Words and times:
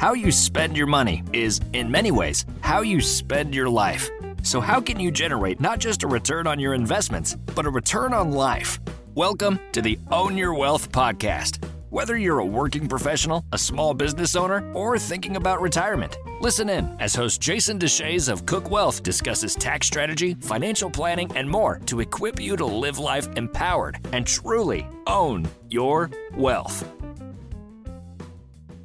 How 0.00 0.14
you 0.14 0.32
spend 0.32 0.78
your 0.78 0.86
money 0.86 1.22
is, 1.34 1.60
in 1.74 1.90
many 1.90 2.10
ways, 2.10 2.46
how 2.62 2.80
you 2.80 3.02
spend 3.02 3.54
your 3.54 3.68
life. 3.68 4.10
So, 4.42 4.58
how 4.58 4.80
can 4.80 4.98
you 4.98 5.10
generate 5.10 5.60
not 5.60 5.78
just 5.78 6.04
a 6.04 6.06
return 6.06 6.46
on 6.46 6.58
your 6.58 6.72
investments, 6.72 7.36
but 7.54 7.66
a 7.66 7.70
return 7.70 8.14
on 8.14 8.32
life? 8.32 8.80
Welcome 9.14 9.60
to 9.72 9.82
the 9.82 9.98
Own 10.10 10.38
Your 10.38 10.54
Wealth 10.54 10.90
podcast. 10.90 11.62
Whether 11.90 12.16
you're 12.16 12.38
a 12.38 12.46
working 12.46 12.88
professional, 12.88 13.44
a 13.52 13.58
small 13.58 13.92
business 13.92 14.36
owner, 14.36 14.64
or 14.72 14.98
thinking 14.98 15.36
about 15.36 15.60
retirement, 15.60 16.16
listen 16.40 16.70
in 16.70 16.96
as 16.98 17.14
host 17.14 17.42
Jason 17.42 17.78
Deshayes 17.78 18.32
of 18.32 18.46
Cook 18.46 18.70
Wealth 18.70 19.02
discusses 19.02 19.54
tax 19.54 19.86
strategy, 19.86 20.34
financial 20.40 20.88
planning, 20.88 21.30
and 21.36 21.46
more 21.46 21.78
to 21.84 22.00
equip 22.00 22.40
you 22.40 22.56
to 22.56 22.64
live 22.64 22.98
life 22.98 23.28
empowered 23.36 23.98
and 24.14 24.26
truly 24.26 24.86
own 25.06 25.46
your 25.68 26.10
wealth. 26.34 26.90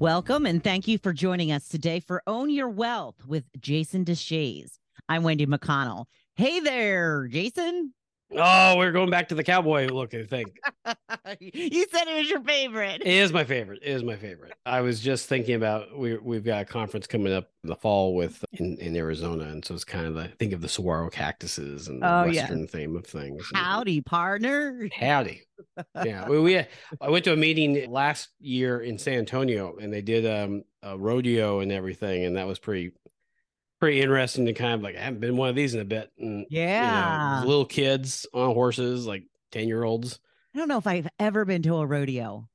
Welcome 0.06 0.46
and 0.46 0.64
thank 0.64 0.88
you 0.88 1.00
for 1.00 1.14
joining 1.14 1.52
us 1.52 1.68
today 1.68 2.00
for 2.00 2.22
Own 2.28 2.52
Your 2.52 2.70
Wealth 2.70 3.26
with 3.26 3.44
Jason 3.60 4.06
Deshayes. 4.06 4.74
I'm 5.10 5.24
Wendy 5.24 5.48
McConnell. 5.48 6.06
Hey 6.36 6.60
there, 6.60 7.28
Jason. 7.28 7.92
Oh, 8.38 8.78
we're 8.78 8.92
going 8.92 9.10
back 9.10 9.30
to 9.30 9.36
the 9.36 9.44
cowboy 9.44 9.88
look, 9.88 10.14
I 10.14 10.24
think. 10.24 10.58
you 11.40 11.86
said 11.92 12.08
it 12.08 12.18
was 12.18 12.30
your 12.30 12.42
favorite. 12.42 13.02
It 13.02 13.08
is 13.08 13.32
my 13.32 13.44
favorite. 13.44 13.80
It 13.84 13.92
is 13.92 14.04
my 14.04 14.16
favorite. 14.16 14.54
I 14.66 14.82
was 14.82 15.00
just 15.00 15.28
thinking 15.30 15.56
about 15.56 15.98
we 15.98 16.18
we've 16.18 16.44
got 16.44 16.64
a 16.64 16.66
conference 16.66 17.08
coming 17.08 17.32
up 17.32 17.50
in 17.64 17.70
the 17.70 17.76
fall 17.76 18.16
with 18.16 18.44
in, 18.54 18.78
in 18.78 18.96
Arizona. 18.96 19.46
And 19.46 19.64
so 19.64 19.76
it's 19.76 19.84
kind 19.84 20.06
of 20.08 20.16
the 20.16 20.28
think 20.40 20.54
of 20.54 20.62
the 20.62 20.68
saguaro 20.68 21.10
cactuses 21.10 21.88
and 21.88 22.02
the 22.02 22.08
Oh, 22.12 22.26
western 22.28 22.62
yeah. 22.62 22.66
theme 22.66 22.96
of 22.96 23.06
things. 23.06 23.44
Howdy, 23.54 24.02
partner. 24.02 24.88
Howdy. 25.00 25.44
Yeah. 26.04 26.28
we, 26.28 26.40
we 26.40 26.58
I 26.58 27.10
went 27.10 27.26
to 27.26 27.34
a 27.34 27.38
meeting 27.38 27.90
last 27.92 28.30
year 28.40 28.82
in 28.82 28.98
San 28.98 29.20
Antonio 29.20 29.76
and 29.80 29.94
they 29.94 30.02
did 30.02 30.26
um 30.26 30.64
a 30.84 30.98
rodeo 30.98 31.60
and 31.62 31.72
everything, 31.72 32.26
and 32.26 32.36
that 32.38 32.46
was 32.48 32.60
pretty 32.60 32.92
pretty 33.80 34.02
interesting 34.02 34.46
to 34.46 34.54
kind 34.54 34.74
of 34.74 34.82
like 34.84 34.96
I 34.96 35.02
haven't 35.02 35.20
been 35.20 35.38
one 35.38 35.50
of 35.50 35.56
these 35.56 35.74
in 35.74 35.82
a 35.82 35.86
bit. 35.86 36.12
And 36.18 36.48
you 36.78 36.92
know, 36.92 37.22
Yeah. 37.22 37.46
little 37.46 37.66
kids 37.66 38.26
on 38.34 38.54
horses, 38.54 39.06
like 39.06 39.24
10 39.52 39.68
year 39.68 39.84
olds. 39.84 40.20
I 40.54 40.58
don't 40.58 40.68
know 40.68 40.80
if 40.80 40.88
I've 40.88 41.08
ever 41.20 41.46
been 41.46 41.62
to 41.64 41.76
a 41.76 41.86
rodeo. 41.86 42.50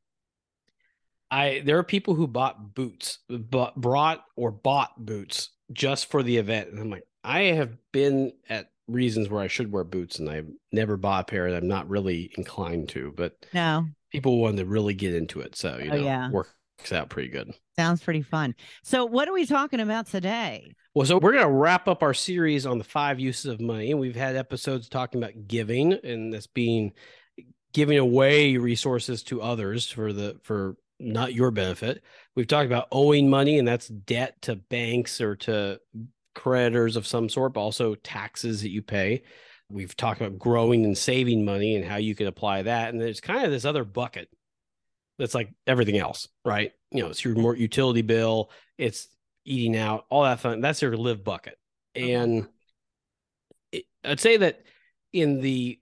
I 1.31 1.63
there 1.65 1.79
are 1.79 1.85
people 1.85 2.15
who 2.15 2.27
bought 2.27 2.75
boots, 2.75 3.19
but 3.29 3.77
brought 3.77 4.25
or 4.37 4.51
bought 4.51 5.05
boots 5.05 5.51
just 5.73 6.11
for 6.11 6.23
the 6.23 6.37
event, 6.39 6.71
and 6.71 6.79
I'm 6.81 6.91
like, 6.91 7.07
I 7.23 7.43
have 7.43 7.77
been 7.93 8.33
at 8.49 8.73
reasons 8.89 9.29
where 9.29 9.41
I 9.43 9.47
should 9.47 9.71
wear 9.71 9.85
boots, 9.85 10.19
and 10.19 10.29
I've 10.29 10.49
never 10.73 10.97
bought 10.97 11.23
a 11.23 11.31
pair, 11.31 11.47
and 11.47 11.55
I'm 11.57 11.69
not 11.69 11.89
really 11.89 12.33
inclined 12.37 12.89
to. 12.91 13.13
But 13.17 13.47
No, 13.53 13.91
people 14.11 14.41
wanted 14.41 14.59
to 14.59 14.67
really 14.67 14.95
get 14.95 15.15
into 15.15 15.41
it, 15.41 15.57
so 15.57 15.79
you 15.79 15.91
Oh, 15.91 15.95
know, 15.95 16.05
yeah. 16.05 16.29
Works 16.81 16.93
out 16.93 17.09
pretty 17.09 17.29
good. 17.29 17.53
sounds 17.77 18.03
pretty 18.03 18.23
fun. 18.23 18.55
So, 18.83 19.05
what 19.05 19.29
are 19.29 19.33
we 19.33 19.47
talking 19.47 19.81
about 19.81 20.07
today? 20.07 20.73
Well, 20.95 21.07
so 21.07 21.19
we're 21.19 21.33
gonna 21.33 21.51
wrap 21.51 21.89
up 21.89 22.03
our 22.03 22.15
series 22.15 22.67
on 22.67 22.79
the 22.79 22.85
five 22.85 23.21
uses 23.21 23.47
of 23.47 23.61
money, 23.61 23.91
and 23.91 24.01
we've 24.01 24.17
had 24.17 24.37
episodes 24.37 24.89
talking 24.89 25.23
about 25.23 25.47
giving, 25.47 25.93
and 25.93 26.33
that's 26.33 26.47
being 26.47 26.93
giving 27.73 27.99
away 27.99 28.57
resources 28.57 29.23
to 29.25 29.43
others 29.43 29.89
for 29.89 30.13
the 30.13 30.39
for 30.43 30.77
not 30.99 31.33
your 31.33 31.51
benefit. 31.51 32.03
We've 32.35 32.47
talked 32.47 32.67
about 32.67 32.89
owing 32.93 33.31
money, 33.31 33.59
and 33.59 33.67
that's 33.67 33.89
debt 33.89 34.41
to 34.43 34.57
banks 34.57 35.21
or 35.21 35.37
to 35.37 35.81
creditors 36.35 36.97
of 36.97 37.07
some 37.07 37.29
sort, 37.29 37.55
but 37.55 37.61
also 37.61 37.95
taxes 37.97 38.63
that 38.63 38.71
you 38.71 38.83
pay. 38.83 39.23
We've 39.71 39.97
talked 39.97 40.21
about 40.21 40.39
growing 40.39 40.85
and 40.85 40.99
saving 40.99 41.45
money 41.45 41.77
and 41.77 41.85
how 41.85 41.97
you 41.97 42.15
can 42.17 42.27
apply 42.27 42.63
that. 42.63 42.93
And 42.93 43.01
there's 43.01 43.21
kind 43.21 43.45
of 43.45 43.53
this 43.53 43.65
other 43.65 43.85
bucket 43.85 44.29
that's 45.21 45.35
like 45.35 45.53
everything 45.67 45.99
else, 45.99 46.29
right? 46.45 46.73
You 46.91 47.03
know, 47.03 47.11
it's 47.11 47.25
your 47.25 47.35
more 47.35 47.55
utility 47.55 48.03
bill, 48.03 48.51
it's 48.79 49.09
eating 49.45 49.77
out, 49.77 50.07
all 50.11 50.25
that 50.25 50.41
fun. 50.41 50.61
That's 50.61 50.83
your 50.83 50.97
live 50.97 51.23
bucket. 51.23 51.57
Mm-hmm. 51.97 52.23
And 52.23 52.49
it, 53.73 53.85
I'd 54.05 54.21
say 54.21 54.39
that 54.39 54.63
in 55.13 55.41
the 55.41 55.79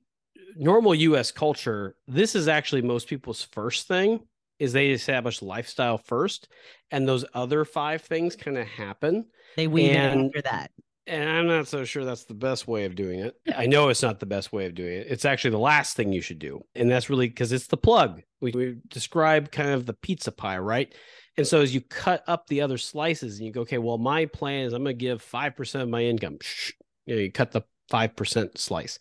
normal 0.57 0.95
US 0.95 1.31
culture, 1.31 1.95
this 2.07 2.35
is 2.35 2.49
actually 2.49 2.83
most 2.83 3.09
people's 3.09 3.43
first 3.53 3.87
thing 3.89 4.21
is 4.59 4.73
they 4.73 4.91
establish 4.91 5.41
lifestyle 5.41 5.99
first 5.99 6.49
and 6.91 7.07
those 7.07 7.25
other 7.33 7.65
five 7.65 8.03
things 8.03 8.35
kind 8.35 8.59
of 8.59 8.67
happen 8.67 9.27
They 9.57 9.69
weave 9.69 9.95
And- 9.95 10.27
after 10.27 10.43
that. 10.43 10.71
And 11.09 11.29
I'm 11.29 11.47
not 11.47 11.67
so 11.67 11.85
sure 11.85 12.05
that's 12.05 12.25
the 12.25 12.35
best 12.35 12.69
way 12.69 12.85
of 12.85 12.95
doing 12.95 13.21
it. 13.21 13.37
I 13.57 13.67
know 13.67 13.89
it's 13.89 14.03
not 14.03 14.21
the 14.21 14.27
best 14.27 14.53
way 14.53 14.67
of 14.67 14.75
doing 14.75 14.93
it. 14.93 15.07
It's 15.09 15.25
actually 15.25 15.53
the 15.53 15.59
last 15.59 15.97
thing 15.97 16.13
you 16.13 16.21
should 16.21 16.39
do. 16.39 16.65
And 16.75 16.91
that's 16.91 17.09
really 17.09 17.29
because 17.29 17.51
it's 17.51 17.67
the 17.67 17.77
plug. 17.77 18.23
We, 18.41 18.53
we 18.53 18.77
describe 18.89 19.51
kind 19.51 19.71
of 19.71 19.87
the 19.87 19.95
pizza 19.95 20.31
pie, 20.31 20.59
right? 20.59 20.95
And 21.39 21.47
so 21.47 21.63
as 21.63 21.75
you 21.75 21.81
cut 21.81 22.25
up 22.27 22.47
the 22.47 22.61
other 22.61 22.79
slices 22.79 23.39
and 23.39 23.47
you 23.47 23.53
go, 23.53 23.63
okay, 23.63 23.79
well, 23.79 23.97
my 23.97 24.27
plan 24.27 24.67
is 24.67 24.73
I'm 24.73 24.85
going 24.85 24.97
to 24.97 25.01
give 25.01 25.25
5% 25.25 25.81
of 25.81 25.89
my 25.89 26.03
income. 26.03 26.39
Shh. 26.43 26.73
You, 27.07 27.15
know, 27.15 27.21
you 27.23 27.33
cut 27.33 27.53
the 27.53 27.63
5% 27.91 28.59
slice. 28.59 28.99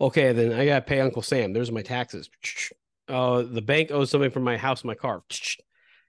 Okay, 0.00 0.32
then 0.32 0.52
I 0.52 0.66
got 0.66 0.80
to 0.80 0.82
pay 0.82 1.00
Uncle 1.00 1.22
Sam. 1.22 1.52
There's 1.52 1.72
my 1.72 1.82
taxes. 1.82 2.28
Shh. 2.42 2.72
Oh, 3.08 3.42
the 3.42 3.62
bank 3.62 3.90
owes 3.90 4.10
something 4.10 4.30
for 4.30 4.40
my 4.40 4.56
house, 4.56 4.84
my 4.84 4.94
car. 4.94 5.22
Shh. 5.30 5.56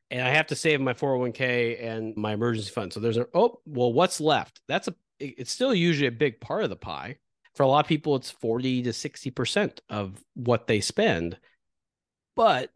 And 0.09 0.22
I 0.22 0.30
have 0.30 0.47
to 0.47 0.56
save 0.56 0.81
my 0.81 0.94
401k 0.94 1.84
and 1.84 2.16
my 2.16 2.34
emergency 2.34 2.72
fund. 2.72 2.91
So 2.91 3.00
there's 3.00 3.18
a, 3.18 3.28
oh, 3.34 3.59
well, 3.66 3.94
what's 3.94 4.19
left? 4.19 4.62
That's 4.68 4.88
a 4.88 4.96
it- 5.19 5.35
it's 5.39 5.51
still 5.51 5.73
usually 5.73 6.07
a 6.07 6.11
big 6.11 6.39
part 6.39 6.63
of 6.63 6.69
the 6.69 6.75
pie. 6.75 7.17
For 7.55 7.63
a 7.63 7.67
lot 7.67 7.85
of 7.85 7.89
people, 7.89 8.16
it's 8.16 8.29
40 8.29 8.83
to 8.83 8.94
60% 8.94 9.81
of 9.89 10.23
what 10.35 10.67
they 10.67 10.79
spend. 10.81 11.38
But 12.35 12.72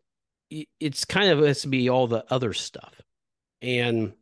it's 0.79 1.05
kind 1.05 1.29
of 1.29 1.39
has 1.39 1.61
to 1.61 1.67
be 1.67 1.89
all 1.89 2.07
the 2.07 2.25
other 2.31 2.53
stuff. 2.53 2.99
And 3.61 4.13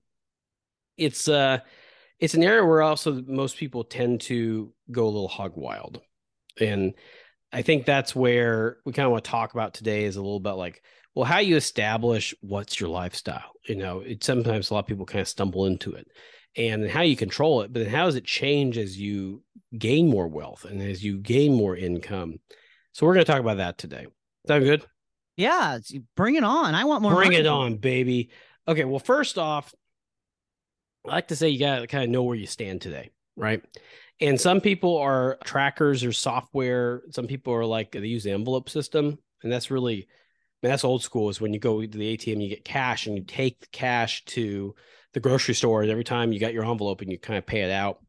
it's 0.98 1.28
uh 1.28 1.60
it's 2.20 2.34
an 2.34 2.44
area 2.44 2.66
where 2.66 2.82
also 2.82 3.22
most 3.22 3.58
people 3.58 3.84
tend 3.86 4.22
to 4.22 4.74
go 4.92 5.06
a 5.06 5.08
little 5.08 5.30
hog 5.30 5.54
wild. 5.56 6.02
And 6.60 6.94
I 7.54 7.62
think 7.62 7.86
that's 7.86 8.16
where 8.16 8.80
we 8.86 8.92
kind 8.92 9.06
of 9.06 9.14
want 9.14 9.24
to 9.24 9.32
talk 9.32 9.54
about 9.54 9.74
today 9.74 10.04
is 10.04 10.18
a 10.18 10.22
little 10.22 10.42
bit 10.42 10.52
like, 10.52 10.84
well, 11.16 11.26
how 11.26 11.40
you 11.40 11.56
establish 11.56 12.36
what's 12.42 12.80
your 12.80 12.90
lifestyle. 12.90 13.52
You 13.68 13.76
know, 13.76 14.02
it 14.02 14.24
sometimes 14.24 14.70
a 14.70 14.74
lot 14.74 14.82
of 14.82 14.88
people 14.88 15.06
kind 15.06 15.22
of 15.22 15.28
stumble 15.30 15.66
into 15.66 15.94
it 15.94 16.08
and 16.56 16.90
how 16.90 17.02
you 17.02 17.16
control 17.16 17.62
it, 17.62 17.72
but 17.72 17.84
then 17.84 17.92
how 17.92 18.06
does 18.06 18.16
it 18.16 18.26
change 18.26 18.78
as 18.78 19.00
you 19.00 19.44
gain 19.78 20.10
more 20.10 20.28
wealth 20.28 20.66
and 20.66 20.82
as 20.82 21.04
you 21.04 21.18
gain 21.18 21.54
more 21.54 21.76
income? 21.76 22.40
So 22.94 23.06
we're 23.06 23.14
going 23.14 23.26
to 23.26 23.32
talk 23.32 23.42
about 23.42 23.58
that 23.58 23.78
today. 23.78 24.08
Sound 24.48 24.64
good? 24.64 24.86
Yeah, 25.38 25.80
bring 26.16 26.36
it 26.36 26.44
on. 26.44 26.76
I 26.76 26.84
want 26.84 27.02
more. 27.02 27.16
Bring 27.16 27.34
it 27.34 27.46
on, 27.46 27.78
baby. 27.78 28.30
Okay, 28.68 28.84
well, 28.84 29.00
first 29.00 29.38
off, 29.38 29.74
I 31.08 31.12
like 31.12 31.30
to 31.30 31.36
say 31.36 31.50
you 31.50 31.60
got 31.60 31.80
to 31.80 31.88
kind 31.88 32.04
of 32.04 32.10
know 32.10 32.24
where 32.24 32.36
you 32.36 32.46
stand 32.46 32.82
today, 32.82 33.12
right? 33.38 33.64
And 34.20 34.40
some 34.40 34.60
people 34.60 34.98
are 34.98 35.38
trackers 35.46 36.04
or 36.04 36.12
software. 36.12 37.04
Some 37.12 37.28
people 37.28 37.54
are 37.54 37.66
like 37.66 37.94
they 37.94 38.00
use 38.00 38.26
the 38.26 38.32
envelope 38.32 38.70
system, 38.70 39.18
and 39.44 39.52
that's 39.52 39.72
really 39.72 40.08
I 40.62 40.68
mean, 40.68 40.72
that's 40.72 40.84
old 40.84 41.04
school. 41.04 41.30
Is 41.30 41.40
when 41.40 41.54
you 41.54 41.60
go 41.60 41.82
to 41.82 41.88
the 41.88 42.18
ATM, 42.18 42.44
you 42.44 42.50
get 42.50 42.66
cash, 42.66 43.08
and 43.08 43.16
you 43.16 43.24
take 43.24 43.62
the 43.62 43.68
cash 43.72 44.26
to 44.26 44.76
the 45.14 45.20
grocery 45.20 45.54
store. 45.54 45.82
And 45.82 45.92
every 45.92 46.04
time 46.04 46.32
you 46.32 46.40
got 46.40 46.54
your 46.54 46.66
envelope, 46.66 47.02
and 47.02 47.12
you 47.12 47.18
kind 47.18 47.38
of 47.38 47.46
pay 47.46 47.62
it 47.62 47.72
out, 47.72 48.00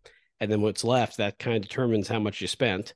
and 0.40 0.50
then 0.50 0.60
what's 0.62 0.84
left 0.84 1.18
that 1.18 1.38
kind 1.38 1.56
of 1.56 1.62
determines 1.62 2.08
how 2.08 2.18
much 2.18 2.40
you 2.40 2.46
spent. 2.46 2.94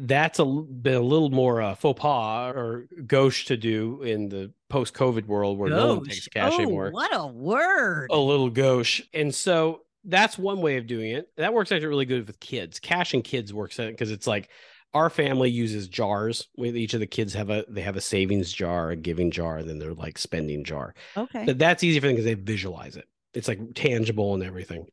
That's 0.00 0.38
a 0.38 0.44
been 0.44 0.94
a 0.94 1.00
little 1.00 1.30
more 1.30 1.60
uh, 1.60 1.74
faux 1.74 2.00
pas 2.00 2.54
or 2.54 2.86
gauche 3.06 3.46
to 3.46 3.56
do 3.56 4.02
in 4.02 4.28
the 4.28 4.52
post-COVID 4.68 5.26
world 5.26 5.58
where 5.58 5.70
no 5.70 5.96
one 5.96 6.04
takes 6.04 6.28
cash 6.28 6.52
oh, 6.54 6.62
anymore 6.62 6.90
What 6.92 7.10
a 7.12 7.26
word. 7.26 8.08
a 8.12 8.18
little 8.18 8.50
gauche. 8.50 9.00
And 9.12 9.34
so 9.34 9.80
that's 10.04 10.38
one 10.38 10.60
way 10.60 10.76
of 10.76 10.86
doing 10.86 11.10
it. 11.12 11.28
That 11.36 11.52
works 11.52 11.72
actually 11.72 11.88
really 11.88 12.04
good 12.04 12.28
with 12.28 12.38
kids. 12.38 12.78
Cash 12.78 13.14
and 13.14 13.24
kids 13.24 13.52
works 13.52 13.76
because 13.76 14.12
it's 14.12 14.26
like 14.26 14.50
our 14.94 15.10
family 15.10 15.50
uses 15.50 15.88
jars. 15.88 16.48
With 16.56 16.76
each 16.76 16.94
of 16.94 17.00
the 17.00 17.06
kids 17.06 17.34
have 17.34 17.50
a 17.50 17.64
they 17.68 17.82
have 17.82 17.96
a 17.96 18.00
savings 18.00 18.52
jar, 18.52 18.90
a 18.90 18.96
giving 18.96 19.30
jar, 19.30 19.58
and 19.58 19.68
then 19.68 19.78
they're 19.78 19.94
like 19.94 20.18
spending 20.18 20.64
jar. 20.64 20.94
Okay. 21.16 21.44
But 21.44 21.58
that's 21.58 21.84
easy 21.84 22.00
for 22.00 22.06
them 22.06 22.16
because 22.16 22.24
they 22.24 22.34
visualize 22.34 22.96
it. 22.96 23.06
It's 23.34 23.48
like 23.48 23.60
tangible 23.74 24.34
and 24.34 24.42
everything. 24.42 24.86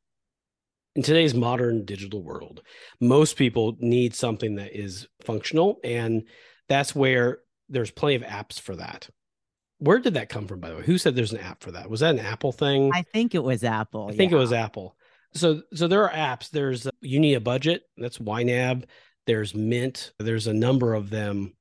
In 0.96 1.04
today's 1.04 1.34
modern 1.34 1.84
digital 1.84 2.24
world, 2.24 2.62
most 3.02 3.36
people 3.36 3.76
need 3.80 4.16
something 4.16 4.56
that 4.56 4.78
is 4.78 5.08
functional, 5.26 5.80
and 5.84 6.24
that's 6.70 6.96
where 6.96 7.40
there's 7.68 7.92
plenty 7.92 8.16
of 8.16 8.22
apps 8.22 8.60
for 8.60 8.76
that. 8.76 9.10
Where 9.80 10.00
did 10.00 10.14
that 10.14 10.30
come 10.30 10.48
from, 10.48 10.62
by 10.62 10.70
the 10.70 10.78
way? 10.78 10.84
Who 10.84 10.98
said 10.98 11.16
there's 11.16 11.34
an 11.34 11.40
app 11.40 11.62
for 11.62 11.72
that? 11.72 11.90
Was 11.90 12.00
that 12.00 12.16
an 12.16 12.26
Apple 12.26 12.54
thing? 12.54 12.92
I 12.94 13.02
think 13.02 13.36
it 13.36 13.44
was 13.44 13.64
Apple. 13.64 14.08
I 14.10 14.16
think 14.16 14.32
yeah. 14.32 14.38
it 14.38 14.40
was 14.40 14.54
Apple. 14.54 14.96
So 15.34 15.62
so 15.74 15.88
there 15.88 16.10
are 16.10 16.38
apps. 16.38 16.50
There's 16.50 16.88
uh, 16.88 16.92
you 17.02 17.20
need 17.20 17.34
a 17.36 17.42
budget. 17.42 17.84
That's 17.98 18.18
YNAB. 18.18 18.86
There's 19.28 19.56
Mint. 19.56 20.14
There's 20.20 20.48
a 20.48 20.54
number 20.54 20.94
of 20.94 21.10
them. 21.10 21.54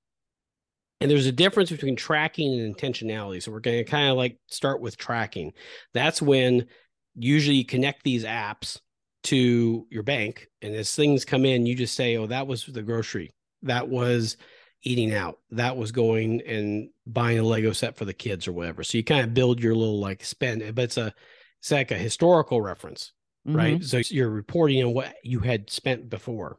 And 1.01 1.11
there's 1.11 1.27
a 1.27 1.33
difference 1.33 1.71
between 1.71 1.97
tracking 1.97 2.59
and 2.59 2.75
intentionality. 2.75 3.43
So 3.43 3.53
we're 3.53 3.61
going 3.61 3.79
to 3.85 3.91
kind 3.91 4.09
of 4.11 4.17
like 4.17 4.39
start 4.49 4.81
with 4.81 4.97
tracking. 4.97 5.53
That's 5.93 6.23
when 6.23 6.67
usually 7.15 7.57
you 7.59 7.65
connect 7.65 8.05
these 8.05 8.25
apps 8.25 8.81
to 9.25 9.87
your 9.91 10.03
bank 10.03 10.49
and 10.61 10.75
as 10.75 10.95
things 10.95 11.25
come 11.25 11.47
in 11.47 11.65
you 11.65 11.75
just 11.75 11.95
say 11.95 12.19
oh 12.19 12.27
that 12.27 12.47
was 12.47 12.67
the 12.67 12.83
grocery 12.83 13.33
that 13.63 13.89
was 13.89 14.37
eating 14.83 15.15
out 15.15 15.39
that 15.51 15.79
was 15.79 15.93
going 15.93 16.43
and 16.43 16.91
buying 17.07 17.39
a 17.39 17.43
lego 17.43 17.73
set 17.73 17.97
for 17.97 18.05
the 18.05 18.13
kids 18.13 18.47
or 18.47 18.53
whatever 18.53 18.85
so 18.85 18.99
you 18.99 19.03
kind 19.05 19.23
of 19.25 19.33
build 19.33 19.63
your 19.63 19.75
little 19.75 19.99
like 19.99 20.23
spend 20.23 20.61
but 20.75 20.83
it's 20.85 20.99
a 20.99 21.15
It's 21.61 21.71
like 21.71 21.91
a 21.91 21.97
historical 21.97 22.61
reference, 22.61 23.13
Mhm. 23.49 23.57
right? 23.57 23.83
So 23.83 24.03
you're 24.11 24.29
reporting 24.29 24.85
on 24.85 24.93
what 24.93 25.15
you 25.23 25.39
had 25.41 25.71
spent 25.71 26.11
before. 26.11 26.59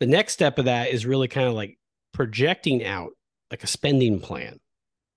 The 0.00 0.06
next 0.06 0.32
step 0.34 0.58
of 0.58 0.66
that 0.66 0.90
is 0.90 1.06
really 1.06 1.28
kind 1.28 1.48
of 1.48 1.54
like 1.54 1.78
projecting 2.12 2.84
out 2.84 3.10
like 3.50 3.62
a 3.64 3.66
spending 3.66 4.20
plan. 4.20 4.58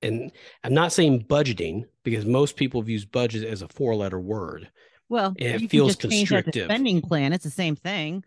And 0.02 0.32
I'm 0.64 0.74
not 0.74 0.94
saying 0.94 1.26
budgeting 1.26 1.84
because 2.04 2.26
most 2.26 2.56
people 2.56 2.88
use 2.88 3.04
budget 3.06 3.44
as 3.44 3.62
a 3.62 3.68
four 3.68 3.96
letter 3.96 4.20
word. 4.20 4.70
Well, 5.10 5.34
It 5.38 5.54
you 5.54 5.60
can 5.60 5.68
feels 5.70 5.96
just 5.98 6.02
change 6.12 6.30
that 6.30 6.44
constrictive. 6.44 6.66
spending 6.66 7.02
plan. 7.02 7.34
It's 7.34 7.44
the 7.44 7.50
same 7.50 7.76
thing. 7.76 8.24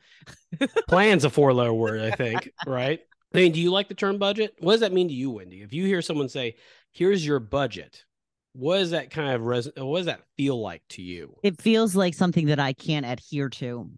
Plan's 0.88 1.24
a 1.24 1.30
four 1.30 1.52
letter 1.54 1.72
word, 1.72 2.00
I 2.02 2.10
think, 2.14 2.50
right? 2.66 3.00
I 3.34 3.38
mean, 3.38 3.52
do 3.52 3.60
you 3.60 3.70
like 3.70 3.88
the 3.88 3.94
term 3.94 4.18
budget? 4.18 4.54
What 4.58 4.72
does 4.72 4.80
that 4.80 4.92
mean 4.92 5.08
to 5.08 5.14
you, 5.14 5.30
Wendy? 5.30 5.62
If 5.62 5.72
you 5.72 5.86
hear 5.86 6.02
someone 6.02 6.28
say, 6.28 6.56
here's 6.90 7.24
your 7.24 7.38
budget, 7.38 8.04
what 8.52 8.78
does 8.78 8.90
that 8.90 9.10
kind 9.10 9.30
of 9.34 9.42
res- 9.42 9.70
what 9.76 9.98
does 9.98 10.06
that 10.06 10.20
feel 10.36 10.60
like 10.60 10.82
to 10.90 11.02
you? 11.02 11.36
It 11.42 11.62
feels 11.62 11.96
like 11.96 12.12
something 12.14 12.46
that 12.48 12.58
I 12.58 12.72
can't 12.74 13.06
adhere 13.06 13.48
to. 13.48 13.90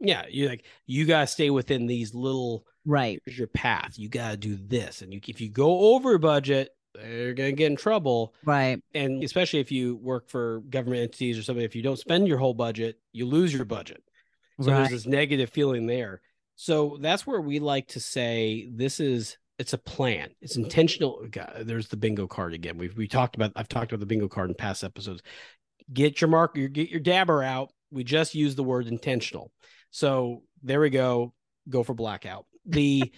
Yeah, 0.00 0.24
you 0.28 0.48
like 0.48 0.64
you 0.86 1.06
gotta 1.06 1.26
stay 1.26 1.50
within 1.50 1.86
these 1.86 2.14
little 2.14 2.66
Right. 2.86 3.20
here's 3.24 3.38
your 3.38 3.48
path. 3.48 3.98
You 3.98 4.08
gotta 4.08 4.36
do 4.36 4.56
this. 4.56 5.02
And 5.02 5.12
you 5.12 5.20
if 5.28 5.40
you 5.40 5.50
go 5.50 5.94
over 5.94 6.16
budget, 6.18 6.70
you're 7.06 7.34
gonna 7.34 7.52
get 7.52 7.70
in 7.70 7.76
trouble. 7.76 8.34
Right. 8.44 8.80
And 8.94 9.22
especially 9.22 9.60
if 9.60 9.70
you 9.70 9.96
work 9.96 10.28
for 10.28 10.60
government 10.70 11.02
entities 11.02 11.38
or 11.38 11.42
something, 11.42 11.64
if 11.64 11.76
you 11.76 11.82
don't 11.82 11.98
spend 11.98 12.26
your 12.26 12.38
whole 12.38 12.54
budget, 12.54 12.98
you 13.12 13.26
lose 13.26 13.52
your 13.52 13.66
budget. 13.66 14.02
So 14.60 14.70
right. 14.70 14.78
there's 14.78 14.90
this 14.90 15.06
negative 15.06 15.50
feeling 15.50 15.86
there. 15.86 16.20
So 16.56 16.98
that's 17.00 17.26
where 17.26 17.40
we 17.40 17.58
like 17.58 17.88
to 17.88 18.00
say 18.00 18.68
this 18.70 19.00
is 19.00 19.36
it's 19.58 19.74
a 19.74 19.78
plan. 19.78 20.30
It's 20.40 20.56
intentional. 20.56 21.26
God, 21.30 21.64
there's 21.64 21.88
the 21.88 21.96
bingo 21.96 22.26
card 22.26 22.54
again. 22.54 22.78
We've 22.78 22.96
we 22.96 23.08
talked 23.08 23.36
about 23.36 23.52
I've 23.56 23.68
talked 23.68 23.92
about 23.92 24.00
the 24.00 24.06
bingo 24.06 24.28
card 24.28 24.48
in 24.48 24.54
past 24.54 24.82
episodes. 24.82 25.22
Get 25.92 26.20
your 26.20 26.28
marker, 26.28 26.68
get 26.68 26.88
your 26.88 27.00
dabber 27.00 27.42
out. 27.42 27.72
We 27.90 28.04
just 28.04 28.34
use 28.34 28.54
the 28.54 28.62
word 28.62 28.86
intentional. 28.86 29.50
So 29.90 30.42
there 30.62 30.80
we 30.80 30.90
go. 30.90 31.34
Go 31.68 31.82
for 31.82 31.94
blackout. 31.94 32.46
The 32.66 33.12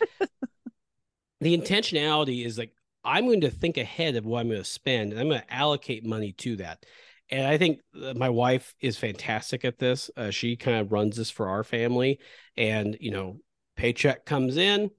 the 1.41 1.57
intentionality 1.57 2.45
is 2.45 2.59
like 2.59 2.73
I'm 3.05 3.27
going 3.27 3.41
to 3.43 3.51
think 3.51 3.77
ahead 3.77 4.17
of 4.17 4.25
what 4.25 4.41
I'm 4.41 4.49
going 4.49 4.61
to 4.61 4.65
spend 4.65 5.13
and 5.13 5.21
I'm 5.21 5.29
going 5.29 5.41
to 5.41 5.53
allocate 5.53 6.05
money 6.05 6.33
to 6.33 6.57
that. 6.57 6.85
And 7.31 7.47
I 7.47 7.57
think 7.57 7.81
uh, 8.01 8.15
my 8.15 8.29
wife 8.29 8.75
is 8.81 8.99
fantastic 8.99 9.65
at 9.65 9.79
this. 9.79 10.11
Uh, 10.17 10.31
she 10.31 10.57
kind 10.57 10.79
of 10.79 10.93
runs 10.93 11.17
this 11.17 11.31
for 11.31 11.49
our 11.49 11.65
family. 11.65 12.21
And, 12.57 12.97
you 13.01 13.11
know, 13.11 13.39
paycheck 13.77 14.27
comes 14.27 14.57
in 14.57 14.91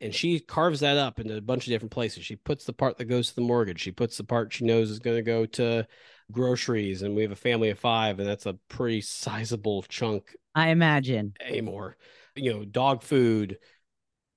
and 0.00 0.14
she 0.14 0.40
carves 0.40 0.80
that 0.80 0.96
up 0.96 1.18
into 1.18 1.36
a 1.36 1.40
bunch 1.40 1.66
of 1.66 1.70
different 1.70 1.92
places. 1.92 2.24
She 2.24 2.36
puts 2.36 2.64
the 2.64 2.72
part 2.72 2.98
that 2.98 3.06
goes 3.06 3.28
to 3.28 3.34
the 3.34 3.40
mortgage, 3.40 3.80
she 3.80 3.92
puts 3.92 4.16
the 4.16 4.24
part 4.24 4.52
she 4.52 4.64
knows 4.64 4.90
is 4.90 5.00
going 5.00 5.16
to 5.16 5.22
go 5.22 5.44
to 5.46 5.86
groceries. 6.30 7.02
And 7.02 7.14
we 7.14 7.22
have 7.22 7.32
a 7.32 7.36
family 7.36 7.70
of 7.70 7.78
five, 7.78 8.18
and 8.18 8.28
that's 8.28 8.46
a 8.46 8.58
pretty 8.68 9.00
sizable 9.00 9.82
chunk 9.82 10.36
I 10.54 10.68
imagine. 10.68 11.34
anymore. 11.40 11.96
You 12.34 12.52
know, 12.52 12.64
dog 12.64 13.02
food, 13.02 13.58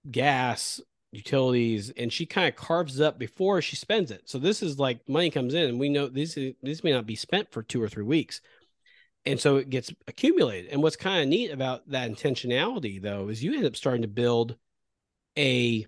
gas, 0.09 0.81
utilities, 1.11 1.91
and 1.91 2.11
she 2.11 2.25
kind 2.25 2.47
of 2.47 2.55
carves 2.55 2.99
up 2.99 3.17
before 3.17 3.61
she 3.61 3.75
spends 3.75 4.11
it. 4.11 4.23
So 4.25 4.37
this 4.37 4.61
is 4.61 4.79
like 4.79 5.07
money 5.07 5.29
comes 5.29 5.53
in, 5.53 5.69
and 5.69 5.79
we 5.79 5.89
know 5.89 6.07
this 6.07 6.37
is 6.37 6.55
this 6.61 6.83
may 6.83 6.91
not 6.91 7.05
be 7.05 7.15
spent 7.15 7.51
for 7.51 7.63
two 7.63 7.81
or 7.81 7.89
three 7.89 8.03
weeks. 8.03 8.41
And 9.25 9.39
so 9.39 9.55
it 9.55 9.71
gets 9.71 9.91
accumulated. 10.07 10.71
And 10.71 10.83
what's 10.83 10.95
kind 10.95 11.23
of 11.23 11.27
neat 11.27 11.49
about 11.49 11.89
that 11.89 12.11
intentionality, 12.11 13.01
though, 13.01 13.29
is 13.29 13.43
you 13.43 13.55
end 13.55 13.65
up 13.65 13.75
starting 13.75 14.03
to 14.03 14.07
build 14.07 14.55
a 15.37 15.87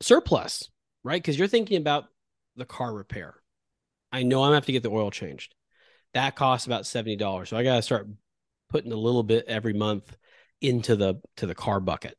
surplus, 0.00 0.68
right? 1.04 1.22
Because 1.22 1.38
you're 1.38 1.46
thinking 1.46 1.76
about 1.76 2.06
the 2.56 2.64
car 2.64 2.92
repair. 2.92 3.34
I 4.10 4.22
know 4.22 4.42
I'm 4.42 4.46
gonna 4.46 4.56
have 4.56 4.66
to 4.66 4.72
get 4.72 4.82
the 4.82 4.90
oil 4.90 5.10
changed. 5.10 5.54
That 6.14 6.36
costs 6.36 6.66
about 6.66 6.86
seventy 6.86 7.16
dollars. 7.16 7.50
So 7.50 7.56
I 7.56 7.62
gotta 7.62 7.82
start 7.82 8.08
putting 8.68 8.92
a 8.92 8.96
little 8.96 9.22
bit 9.22 9.44
every 9.46 9.72
month 9.72 10.16
into 10.60 10.96
the 10.96 11.20
to 11.36 11.46
the 11.46 11.54
car 11.54 11.80
bucket 11.80 12.16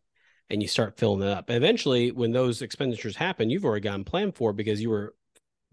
and 0.49 0.61
you 0.61 0.67
start 0.67 0.97
filling 0.97 1.27
it 1.27 1.31
up. 1.31 1.49
And 1.49 1.57
eventually 1.57 2.11
when 2.11 2.31
those 2.31 2.61
expenditures 2.61 3.15
happen, 3.15 3.49
you've 3.49 3.65
already 3.65 3.81
gotten 3.81 4.03
planned 4.03 4.35
for 4.35 4.53
because 4.53 4.81
you 4.81 4.89
were 4.89 5.13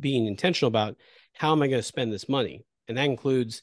being 0.00 0.26
intentional 0.26 0.68
about 0.68 0.96
how 1.34 1.52
am 1.52 1.62
I 1.62 1.68
going 1.68 1.78
to 1.78 1.82
spend 1.82 2.12
this 2.12 2.28
money? 2.28 2.64
And 2.88 2.98
that 2.98 3.04
includes 3.04 3.62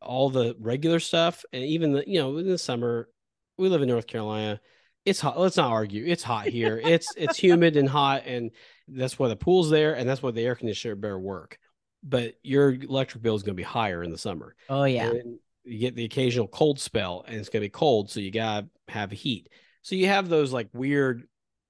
all 0.00 0.30
the 0.30 0.54
regular 0.58 1.00
stuff 1.00 1.44
and 1.52 1.62
even 1.62 1.92
the, 1.92 2.04
you 2.06 2.18
know, 2.18 2.36
in 2.38 2.48
the 2.48 2.58
summer, 2.58 3.08
we 3.56 3.68
live 3.68 3.82
in 3.82 3.88
North 3.88 4.06
Carolina. 4.06 4.60
It's 5.04 5.20
hot. 5.20 5.38
Let's 5.38 5.56
not 5.56 5.70
argue. 5.70 6.04
It's 6.06 6.22
hot 6.22 6.46
here. 6.46 6.80
It's 6.82 7.08
it's 7.16 7.36
humid 7.36 7.76
and 7.76 7.88
hot, 7.88 8.22
and 8.24 8.52
that's 8.86 9.18
why 9.18 9.26
the 9.26 9.36
pool's 9.36 9.68
there, 9.68 9.94
and 9.94 10.08
that's 10.08 10.22
why 10.22 10.30
the 10.30 10.42
air 10.42 10.54
conditioner 10.54 10.94
better 10.94 11.18
work. 11.18 11.58
But 12.04 12.34
your 12.44 12.72
electric 12.72 13.20
bill 13.20 13.34
is 13.34 13.42
going 13.42 13.54
to 13.54 13.60
be 13.60 13.64
higher 13.64 14.04
in 14.04 14.12
the 14.12 14.18
summer. 14.18 14.54
Oh 14.68 14.84
yeah. 14.84 15.10
And 15.10 15.40
you 15.64 15.78
get 15.78 15.94
the 15.94 16.04
occasional 16.04 16.48
cold 16.48 16.80
spell 16.80 17.24
and 17.26 17.36
it's 17.36 17.48
going 17.48 17.60
to 17.62 17.66
be 17.66 17.70
cold. 17.70 18.10
So 18.10 18.20
you 18.20 18.30
got 18.30 18.64
to 18.64 18.92
have 18.92 19.10
heat. 19.10 19.48
So 19.82 19.94
you 19.94 20.06
have 20.08 20.28
those 20.28 20.52
like 20.52 20.68
weird, 20.72 21.24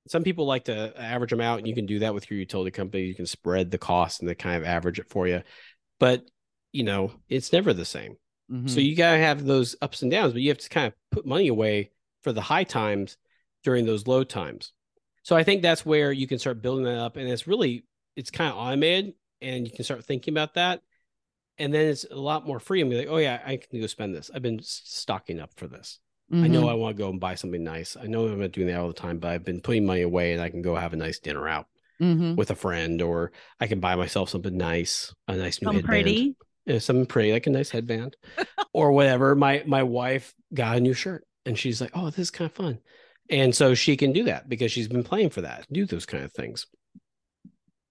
some 0.09 0.23
people 0.23 0.47
like 0.47 0.65
to 0.65 0.93
average 1.01 1.31
them 1.31 1.41
out 1.41 1.59
and 1.59 1.69
you 1.69 1.75
can 1.75 1.87
do 1.87 2.01
that 2.01 2.15
with 2.15 2.31
your 2.31 2.39
utility 2.39 2.71
company. 2.71 3.05
You 3.05 3.15
can 3.15 3.27
spread 3.27 3.71
the 3.71 3.79
cost 3.79 4.21
and 4.21 4.29
they 4.29 4.35
kind 4.35 4.57
of 4.57 4.65
average 4.65 4.99
it 4.99 5.09
for 5.09 5.27
you. 5.27 5.43
But, 5.99 6.25
you 6.73 6.85
know, 6.85 7.13
it's 7.29 7.53
never 7.53 7.73
the 7.73 7.85
same. 7.85 8.17
So 8.51 8.81
Mhm. 8.81 8.85
you 8.85 8.97
got 8.97 9.13
to 9.13 9.19
have 9.19 9.45
those 9.45 9.77
ups 9.81 10.03
and 10.03 10.11
downs, 10.11 10.35
but 10.35 10.43
you 10.43 10.51
have 10.51 10.59
to 10.59 10.69
kind 10.69 10.87
of 10.87 10.95
put 11.11 11.25
money 11.25 11.49
away 11.49 11.91
for 12.23 12.33
the 12.33 12.43
high 12.43 12.65
times 12.65 13.17
during 13.65 13.87
those 13.87 14.07
low 14.07 14.25
times. 14.25 14.73
So 15.23 15.37
I 15.37 15.43
think 15.43 15.63
that's 15.63 15.87
where 15.87 16.13
you 16.13 16.27
can 16.27 16.39
start 16.39 16.61
building 16.61 16.85
that 16.85 16.99
up. 16.99 17.17
And 17.17 17.29
it's 17.29 17.47
really, 17.47 17.85
it's 18.17 18.31
kind 18.31 18.51
of 18.51 18.59
automated 18.59 19.15
and 19.41 19.67
you 19.67 19.73
can 19.73 19.85
start 19.85 20.05
thinking 20.05 20.35
about 20.35 20.55
that. 20.55 20.83
And 21.59 21.73
then 21.73 21.87
it's 21.89 22.05
a 22.11 22.17
lot 22.17 22.47
more 22.47 22.59
free 22.59 22.81
and 22.81 22.91
be 22.91 22.97
like, 22.97 23.09
oh, 23.11 23.19
yeah, 23.19 23.41
I 23.45 23.57
can 23.59 23.81
go 23.81 23.87
spend 23.87 24.15
this. 24.15 24.31
I've 24.35 24.43
been 24.43 24.61
stocking 24.63 25.39
up 25.41 25.51
for 25.57 25.67
this. 25.67 25.99
I 26.35 26.49
know. 26.49 26.67
I 26.67 26.73
want 26.73 26.97
to 26.97 27.03
go 27.03 27.11
and 27.11 27.21
buy 27.21 27.35
something 27.35 27.63
nice. 27.63 27.95
I 27.95 28.07
know 28.07 28.27
I'm 28.27 28.41
not 28.41 28.53
doing 28.53 28.69
that 28.69 28.79
all 28.81 28.89
the 28.89 28.95
time, 28.95 29.19
but 29.19 29.33
I've 29.33 29.45
been 29.45 29.61
putting 29.61 29.85
money 29.85 30.01
away 30.01 30.33
and 30.33 30.41
I 30.41 30.49
can 30.49 30.63
go 30.63 30.75
have 30.75 30.95
a 30.95 30.97
nice 30.97 31.19
dinner 31.19 31.47
out 31.47 31.67
Mhm. 32.01 32.37
with 32.37 32.51
a 32.51 32.55
friend, 32.55 33.03
or 33.03 33.33
I 33.61 33.67
can 33.67 33.81
buy 33.81 33.97
myself 33.97 34.31
something 34.31 34.57
nice, 34.57 35.15
a 35.29 35.37
nice 35.37 35.61
new 35.61 35.67
Some 35.67 35.75
headband 35.77 35.89
pretty. 35.91 36.37
yeah, 36.65 36.79
something 36.79 37.05
pretty, 37.05 37.33
like 37.33 37.47
a 37.47 37.51
nice 37.51 37.69
headband 37.69 38.17
or 38.73 38.93
whatever. 38.93 39.35
My 39.37 39.63
my 39.67 39.83
wife 39.83 40.35
got 40.55 40.79
a 40.79 40.81
new 40.81 40.95
shirt 40.95 41.27
and 41.45 41.59
she's 41.59 41.83
like, 41.83 41.91
Oh, 41.95 42.07
this 42.07 42.19
is 42.19 42.31
kind 42.31 42.51
of 42.51 42.57
fun. 42.57 42.79
And 43.29 43.55
so 43.55 43.75
she 43.75 43.99
can 43.99 44.13
do 44.15 44.25
that 44.25 44.49
because 44.49 44.73
she's 44.73 44.89
been 44.89 45.05
playing 45.05 45.31
for 45.31 45.43
that, 45.43 45.67
do 45.71 45.85
those 45.85 46.07
kind 46.07 46.25
of 46.25 46.33
things. 46.33 46.67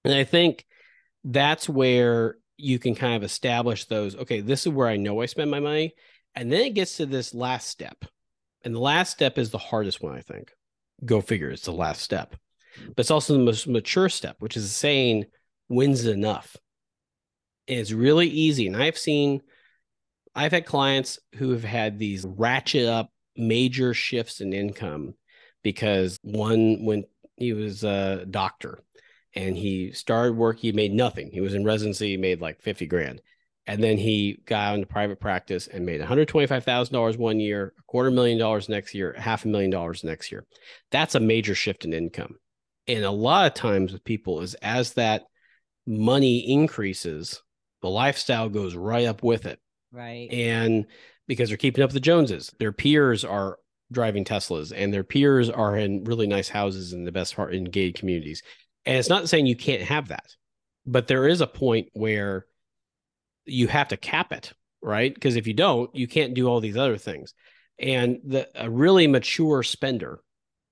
And 0.04 0.16
I 0.16 0.24
think 0.24 0.66
that's 1.24 1.69
where 1.69 2.38
you 2.61 2.80
can 2.80 2.95
kind 2.95 3.15
of 3.15 3.23
establish 3.23 3.85
those, 3.85 4.15
okay, 4.15 4.41
this 4.41 4.65
is 4.65 4.71
where 4.71 4.87
I 4.87 4.97
know 4.97 5.21
I 5.21 5.25
spend 5.25 5.51
my 5.51 5.59
money. 5.59 5.94
And 6.35 6.51
then 6.51 6.61
it 6.61 6.75
gets 6.75 6.97
to 6.97 7.06
this 7.06 7.33
last 7.33 7.68
step. 7.68 8.06
And 8.63 8.75
the 8.75 8.80
last 8.80 9.11
step 9.11 9.37
is 9.37 9.49
the 9.49 9.57
hardest 9.57 10.01
one, 10.01 10.15
I 10.15 10.21
think. 10.21 10.51
Go 11.03 11.19
figure, 11.19 11.49
it's 11.49 11.65
the 11.65 11.71
last 11.71 12.01
step. 12.01 12.35
But 12.87 12.99
it's 12.99 13.11
also 13.11 13.33
the 13.33 13.44
most 13.44 13.68
mature 13.68 14.07
step, 14.07 14.37
which 14.39 14.56
is 14.56 14.73
saying, 14.73 15.25
when's 15.68 16.06
enough? 16.06 16.56
And 17.68 17.80
it's 17.80 17.91
really 17.91 18.27
easy. 18.27 18.68
And 18.68 18.77
I've 18.77 18.97
seen, 18.97 19.41
I've 20.35 20.51
had 20.51 20.65
clients 20.65 21.19
who 21.35 21.51
have 21.51 21.63
had 21.63 21.97
these 21.97 22.25
ratchet 22.25 22.85
up 22.85 23.09
major 23.35 23.94
shifts 23.94 24.41
in 24.41 24.53
income 24.53 25.15
because 25.63 26.18
one, 26.21 26.85
when 26.85 27.03
he 27.37 27.53
was 27.53 27.83
a 27.83 28.25
doctor 28.30 28.80
and 29.35 29.56
he 29.56 29.92
started 29.92 30.35
work, 30.35 30.59
he 30.59 30.71
made 30.71 30.94
nothing. 30.94 31.30
He 31.31 31.42
was 31.42 31.54
in 31.54 31.64
residency, 31.64 32.09
he 32.09 32.18
made 32.18 32.42
like 32.42 32.61
50 32.61 32.85
grand. 32.88 33.21
And 33.68 33.83
then 33.83 33.97
he 33.97 34.42
got 34.45 34.73
into 34.73 34.88
private 34.88 35.19
practice 35.19 35.68
and 35.68 35.85
made 35.85 36.02
$125,000 36.02 37.18
one 37.18 37.40
year, 37.40 37.73
a 37.78 37.81
quarter 37.83 38.09
million 38.09 38.40
dollars 38.40 38.68
next 38.68 38.94
year, 38.94 39.14
half 39.18 39.45
a 39.45 39.47
million 39.47 39.69
dollars 39.69 40.04
next 40.04 40.31
year. 40.31 40.45
That's 40.90 41.16
a 41.16 41.19
major 41.19 41.54
shift 41.54 41.85
in 41.85 41.94
income. 41.94 42.35
And 42.88 43.06
a 43.06 43.11
lot 43.11 43.45
of 43.45 43.54
times 43.54 43.94
with 43.94 44.04
people 44.04 44.42
is 44.42 44.56
as 44.56 44.94
that 44.94 45.23
money 45.85 46.40
increases, 46.52 47.42
the 47.81 47.90
lifestyle 47.90 48.50
goes 48.50 48.76
right 48.76 49.06
up 49.06 49.23
with 49.23 49.45
it. 49.45 49.59
Right. 49.92 50.30
And 50.31 50.88
because 51.28 51.50
they're 51.50 51.57
keeping 51.57 51.83
up 51.83 51.90
with 51.90 51.95
the 51.95 52.00
Joneses, 52.00 52.52
their 52.59 52.71
peers 52.71 53.23
are 53.23 53.57
driving 53.92 54.26
Teslas 54.26 54.73
and 54.76 54.94
their 54.94 55.04
peers 55.04 55.50
are 55.50 55.78
in 55.78 56.04
really 56.06 56.28
nice 56.28 56.50
houses 56.50 56.94
in 56.94 57.04
the 57.04 57.11
best 57.11 57.35
part 57.35 57.54
in 57.54 57.66
gated 57.66 57.95
communities. 57.95 58.42
And 58.85 58.97
it's 58.97 59.09
not 59.09 59.30
saying 59.30 59.45
you 59.45 59.56
can't 59.56 59.83
have 59.83 60.07
that, 60.09 60.35
but 60.85 61.07
there 61.07 61.28
is 61.28 61.42
a 61.42 61.47
point 61.47 61.90
where 61.94 62.45
you 63.45 63.68
have 63.68 63.90
to 63.90 63.97
cap 63.97 64.31
it, 64.31 64.54
right? 64.81 65.14
Because 65.14 65.35
if 65.35 65.47
you 65.47 65.54
don't, 65.54 65.94
you 65.95 66.07
can't 66.07 66.33
do 66.33 66.47
all 66.47 66.59
these 66.59 66.78
other 66.78 66.97
things. 66.97 67.33
And 67.80 68.19
the 68.26 68.47
a 68.56 68.69
really 68.69 69.07
mature 69.07 69.64
spender, 69.64 70.19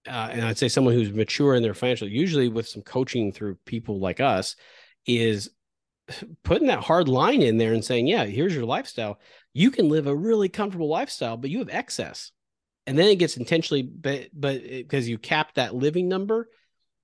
uh, 0.08 0.30
and 0.32 0.42
I'd 0.44 0.58
say 0.58 0.70
someone 0.70 0.94
who's 0.94 1.12
mature 1.12 1.56
in 1.56 1.63
their 1.63 1.74
financial, 1.74 2.08
usually 2.08 2.48
with 2.48 2.68
some 2.68 2.82
coaching 2.82 3.32
through 3.32 3.56
people 3.66 4.00
like 4.00 4.20
us, 4.20 4.56
is 5.06 5.50
putting 6.44 6.68
that 6.68 6.84
hard 6.84 7.08
line 7.08 7.42
in 7.42 7.58
there 7.58 7.74
and 7.74 7.84
saying, 7.84 8.08
yeah, 8.08 8.25
here's 8.25 8.56
your 8.56 8.66
lifestyle. 8.66 9.20
You 9.54 9.72
can 9.72 9.89
live 9.89 10.08
a 10.08 10.16
really 10.16 10.50
comfortable 10.50 10.89
lifestyle, 10.89 11.38
but 11.38 11.50
you 11.50 11.60
have 11.60 11.70
excess. 11.70 12.32
And 12.88 12.98
then 12.98 13.10
it 13.10 13.18
gets 13.18 13.38
intentionally, 13.38 13.84
but 13.84 14.30
but 14.34 14.63
because 14.63 15.08
you 15.08 15.18
cap 15.18 15.54
that 15.56 15.75
living 15.75 16.08
number, 16.08 16.50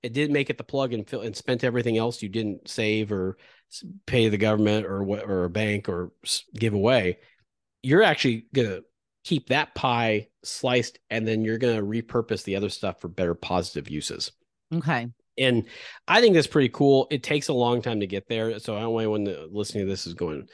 it 0.05 0.13
didn't 0.13 0.33
make 0.33 0.51
it 0.51 0.59
the 0.59 0.63
plug 0.63 0.93
and 0.93 1.09
fill 1.09 1.21
and 1.21 1.35
spent 1.35 1.63
everything 1.63 1.97
else 1.97 2.21
you 2.21 2.29
didn't 2.29 2.69
save 2.69 3.11
or 3.11 3.37
pay 4.05 4.29
the 4.29 4.37
government 4.37 4.85
or 4.85 5.03
what 5.03 5.23
or 5.23 5.45
a 5.45 5.49
bank 5.49 5.89
or 5.89 6.11
give 6.53 6.75
away, 6.75 7.17
you're 7.81 8.03
actually 8.03 8.45
gonna 8.53 8.81
keep 9.23 9.49
that 9.49 9.73
pie 9.73 10.27
sliced 10.43 10.99
and 11.09 11.27
then 11.27 11.43
you're 11.43 11.57
gonna 11.57 11.81
repurpose 11.81 12.43
the 12.43 12.55
other 12.55 12.69
stuff 12.69 13.01
for 13.01 13.07
better 13.07 13.33
positive 13.33 13.89
uses. 13.89 14.31
Okay. 14.71 15.07
And 15.39 15.65
I 16.07 16.21
think 16.21 16.35
that's 16.35 16.45
pretty 16.45 16.69
cool. 16.69 17.07
It 17.09 17.23
takes 17.23 17.47
a 17.47 17.53
long 17.53 17.81
time 17.81 18.01
to 18.01 18.07
get 18.07 18.27
there. 18.29 18.59
So 18.59 18.77
I 18.77 18.81
don't 18.81 18.93
want 18.93 19.05
anyone 19.05 19.47
listening 19.51 19.85
to 19.85 19.89
this 19.89 20.05
is 20.05 20.13
going, 20.13 20.47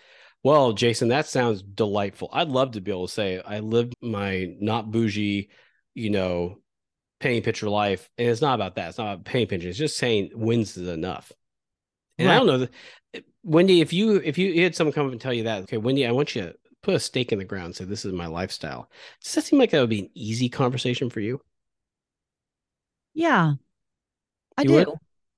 well, 0.43 0.71
Jason, 0.71 1.09
that 1.09 1.27
sounds 1.27 1.61
delightful. 1.61 2.29
I'd 2.31 2.47
love 2.47 2.71
to 2.71 2.81
be 2.81 2.89
able 2.89 3.07
to 3.07 3.13
say 3.13 3.41
I 3.45 3.59
lived 3.59 3.93
my 4.01 4.55
not 4.61 4.89
bougie, 4.89 5.49
you 5.93 6.09
know, 6.09 6.60
penny 7.21 7.39
pincher 7.39 7.69
life. 7.69 8.09
And 8.17 8.27
it's 8.27 8.41
not 8.41 8.55
about 8.55 8.75
that. 8.75 8.89
It's 8.89 8.97
not 8.97 9.13
about 9.13 9.25
penny 9.25 9.45
pinching. 9.45 9.69
It's 9.69 9.77
just 9.77 9.97
saying 9.97 10.31
wins 10.33 10.75
is 10.75 10.89
enough. 10.89 11.31
And 12.17 12.27
right. 12.27 12.35
I 12.35 12.37
don't 12.39 12.47
know, 12.47 12.67
Wendy, 13.43 13.81
if 13.81 13.93
you 13.93 14.21
if 14.23 14.37
you 14.37 14.61
had 14.63 14.75
someone 14.75 14.93
come 14.93 15.05
up 15.05 15.11
and 15.11 15.21
tell 15.21 15.33
you 15.33 15.43
that, 15.43 15.63
okay, 15.63 15.77
Wendy, 15.77 16.05
I 16.05 16.11
want 16.11 16.35
you 16.35 16.41
to 16.41 16.55
put 16.83 16.95
a 16.95 16.99
stake 16.99 17.31
in 17.31 17.39
the 17.39 17.45
ground, 17.45 17.75
say 17.75 17.85
this 17.85 18.05
is 18.05 18.13
my 18.13 18.27
lifestyle. 18.27 18.89
Does 19.23 19.33
that 19.35 19.43
seem 19.43 19.59
like 19.59 19.71
that 19.71 19.79
would 19.79 19.89
be 19.89 20.01
an 20.01 20.09
easy 20.13 20.49
conversation 20.49 21.09
for 21.09 21.19
you? 21.19 21.41
Yeah, 23.13 23.53
I 24.57 24.61
you 24.61 24.67
do. 24.67 24.73
Would? 24.73 24.89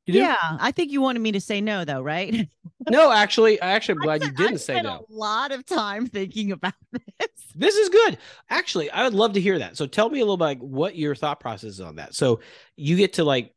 Yeah, 0.05 0.57
I 0.59 0.71
think 0.71 0.91
you 0.91 1.01
wanted 1.01 1.21
me 1.21 1.31
to 1.31 1.39
say 1.39 1.61
no, 1.61 1.85
though, 1.85 2.01
right? 2.01 2.49
no, 2.89 3.11
actually, 3.11 3.61
I 3.61 3.71
actually 3.71 3.93
am 3.93 4.01
glad 4.01 4.23
you 4.23 4.31
didn't 4.31 4.55
I 4.55 4.57
say 4.57 4.81
no. 4.81 5.05
A 5.09 5.13
lot 5.13 5.51
of 5.51 5.65
time 5.65 6.07
thinking 6.07 6.51
about 6.51 6.73
this. 6.91 7.29
This 7.55 7.75
is 7.75 7.89
good. 7.89 8.17
Actually, 8.49 8.89
I 8.91 9.03
would 9.03 9.13
love 9.13 9.33
to 9.33 9.41
hear 9.41 9.59
that. 9.59 9.77
So 9.77 9.85
tell 9.85 10.09
me 10.09 10.19
a 10.19 10.23
little 10.23 10.37
bit 10.37 10.43
like 10.43 10.59
what 10.59 10.95
your 10.97 11.15
thought 11.15 11.39
process 11.39 11.71
is 11.71 11.81
on 11.81 11.95
that. 11.95 12.15
So 12.15 12.41
you 12.75 12.97
get 12.97 13.13
to 13.13 13.23
like, 13.23 13.53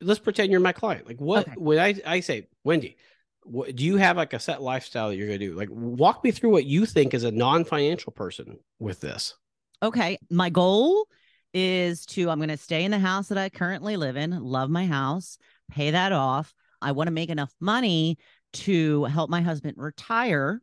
let's 0.00 0.20
pretend 0.20 0.50
you're 0.50 0.60
my 0.60 0.72
client. 0.72 1.06
Like 1.06 1.20
what 1.20 1.46
okay. 1.46 1.54
when 1.56 1.78
I 1.78 1.94
I 2.04 2.20
say 2.20 2.48
Wendy, 2.64 2.96
what, 3.44 3.76
do 3.76 3.84
you 3.84 3.96
have 3.96 4.16
like 4.16 4.32
a 4.32 4.40
set 4.40 4.60
lifestyle 4.60 5.10
that 5.10 5.16
you're 5.16 5.28
gonna 5.28 5.38
do? 5.38 5.54
Like 5.54 5.68
walk 5.70 6.24
me 6.24 6.32
through 6.32 6.50
what 6.50 6.64
you 6.64 6.86
think 6.86 7.14
as 7.14 7.24
a 7.24 7.30
non-financial 7.30 8.12
person 8.12 8.58
with 8.80 9.00
this. 9.00 9.34
Okay, 9.82 10.18
my 10.30 10.50
goal 10.50 11.06
is 11.54 12.04
to 12.06 12.28
I'm 12.28 12.38
going 12.38 12.48
to 12.48 12.56
stay 12.56 12.84
in 12.84 12.90
the 12.90 12.98
house 12.98 13.28
that 13.28 13.38
I 13.38 13.48
currently 13.48 13.96
live 13.96 14.16
in, 14.16 14.30
love 14.42 14.68
my 14.68 14.86
house, 14.86 15.38
pay 15.70 15.92
that 15.92 16.12
off. 16.12 16.52
I 16.82 16.92
want 16.92 17.06
to 17.06 17.12
make 17.12 17.30
enough 17.30 17.54
money 17.60 18.18
to 18.54 19.04
help 19.04 19.30
my 19.30 19.40
husband 19.40 19.74
retire. 19.78 20.60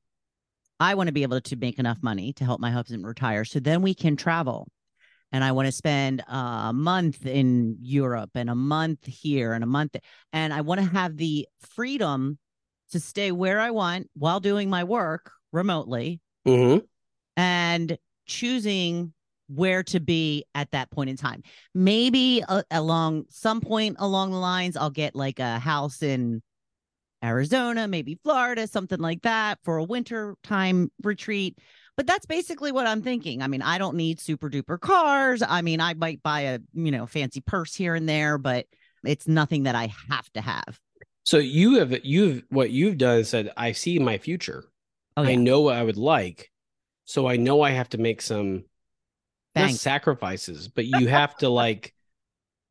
I 0.79 0.95
want 0.95 1.07
to 1.07 1.13
be 1.13 1.23
able 1.23 1.41
to 1.41 1.55
make 1.55 1.79
enough 1.79 1.99
money 2.01 2.33
to 2.33 2.43
help 2.43 2.59
my 2.59 2.71
husband 2.71 3.05
retire 3.05 3.45
so 3.45 3.59
then 3.59 3.81
we 3.81 3.93
can 3.93 4.15
travel. 4.15 4.67
And 5.31 5.43
I 5.43 5.53
want 5.53 5.67
to 5.67 5.71
spend 5.71 6.23
a 6.27 6.73
month 6.73 7.25
in 7.25 7.77
Europe 7.79 8.31
and 8.35 8.49
a 8.49 8.55
month 8.55 9.05
here 9.05 9.53
and 9.53 9.63
a 9.63 9.67
month. 9.67 9.95
And 10.33 10.53
I 10.53 10.61
want 10.61 10.81
to 10.81 10.87
have 10.87 11.15
the 11.15 11.47
freedom 11.59 12.37
to 12.91 12.99
stay 12.99 13.31
where 13.31 13.59
I 13.59 13.71
want 13.71 14.09
while 14.13 14.41
doing 14.41 14.69
my 14.69 14.83
work 14.83 15.31
remotely 15.53 16.19
mm-hmm. 16.45 16.79
and 17.37 17.97
choosing 18.25 19.13
where 19.53 19.83
to 19.83 19.99
be 19.99 20.45
at 20.55 20.71
that 20.71 20.91
point 20.91 21.09
in 21.09 21.17
time. 21.17 21.43
Maybe 21.73 22.43
uh, 22.47 22.63
along 22.71 23.25
some 23.29 23.61
point 23.61 23.97
along 23.99 24.31
the 24.31 24.37
lines, 24.37 24.77
I'll 24.77 24.89
get 24.89 25.15
like 25.15 25.39
a 25.39 25.59
house 25.59 26.01
in 26.01 26.41
Arizona, 27.23 27.87
maybe 27.87 28.19
Florida, 28.23 28.67
something 28.67 28.99
like 28.99 29.21
that 29.23 29.59
for 29.63 29.77
a 29.77 29.83
winter 29.83 30.35
time 30.43 30.91
retreat. 31.03 31.57
But 31.97 32.07
that's 32.07 32.25
basically 32.25 32.71
what 32.71 32.87
I'm 32.87 33.01
thinking. 33.01 33.41
I 33.41 33.47
mean, 33.47 33.61
I 33.61 33.77
don't 33.77 33.95
need 33.95 34.19
super 34.19 34.49
duper 34.49 34.79
cars. 34.79 35.43
I 35.47 35.61
mean, 35.61 35.81
I 35.81 35.93
might 35.93 36.23
buy 36.23 36.41
a, 36.41 36.59
you 36.73 36.89
know, 36.89 37.05
fancy 37.05 37.41
purse 37.41 37.75
here 37.75 37.95
and 37.95 38.07
there, 38.07 38.37
but 38.37 38.65
it's 39.05 39.27
nothing 39.27 39.63
that 39.63 39.75
I 39.75 39.93
have 40.09 40.31
to 40.33 40.41
have. 40.41 40.79
So 41.23 41.37
you 41.37 41.79
have 41.79 42.03
you've 42.03 42.43
what 42.49 42.71
you've 42.71 42.97
done 42.97 43.19
is 43.19 43.29
said, 43.29 43.51
I 43.55 43.73
see 43.73 43.99
my 43.99 44.17
future. 44.17 44.63
Oh, 45.17 45.23
yeah. 45.23 45.29
I 45.29 45.35
know 45.35 45.61
what 45.61 45.75
I 45.75 45.83
would 45.83 45.97
like. 45.97 46.49
So 47.05 47.27
I 47.27 47.35
know 47.35 47.61
I 47.61 47.71
have 47.71 47.89
to 47.89 47.97
make 47.97 48.21
some 48.21 48.63
not 49.55 49.71
sacrifices, 49.71 50.67
but 50.67 50.85
you 50.85 51.07
have 51.07 51.35
to 51.37 51.49
like 51.49 51.93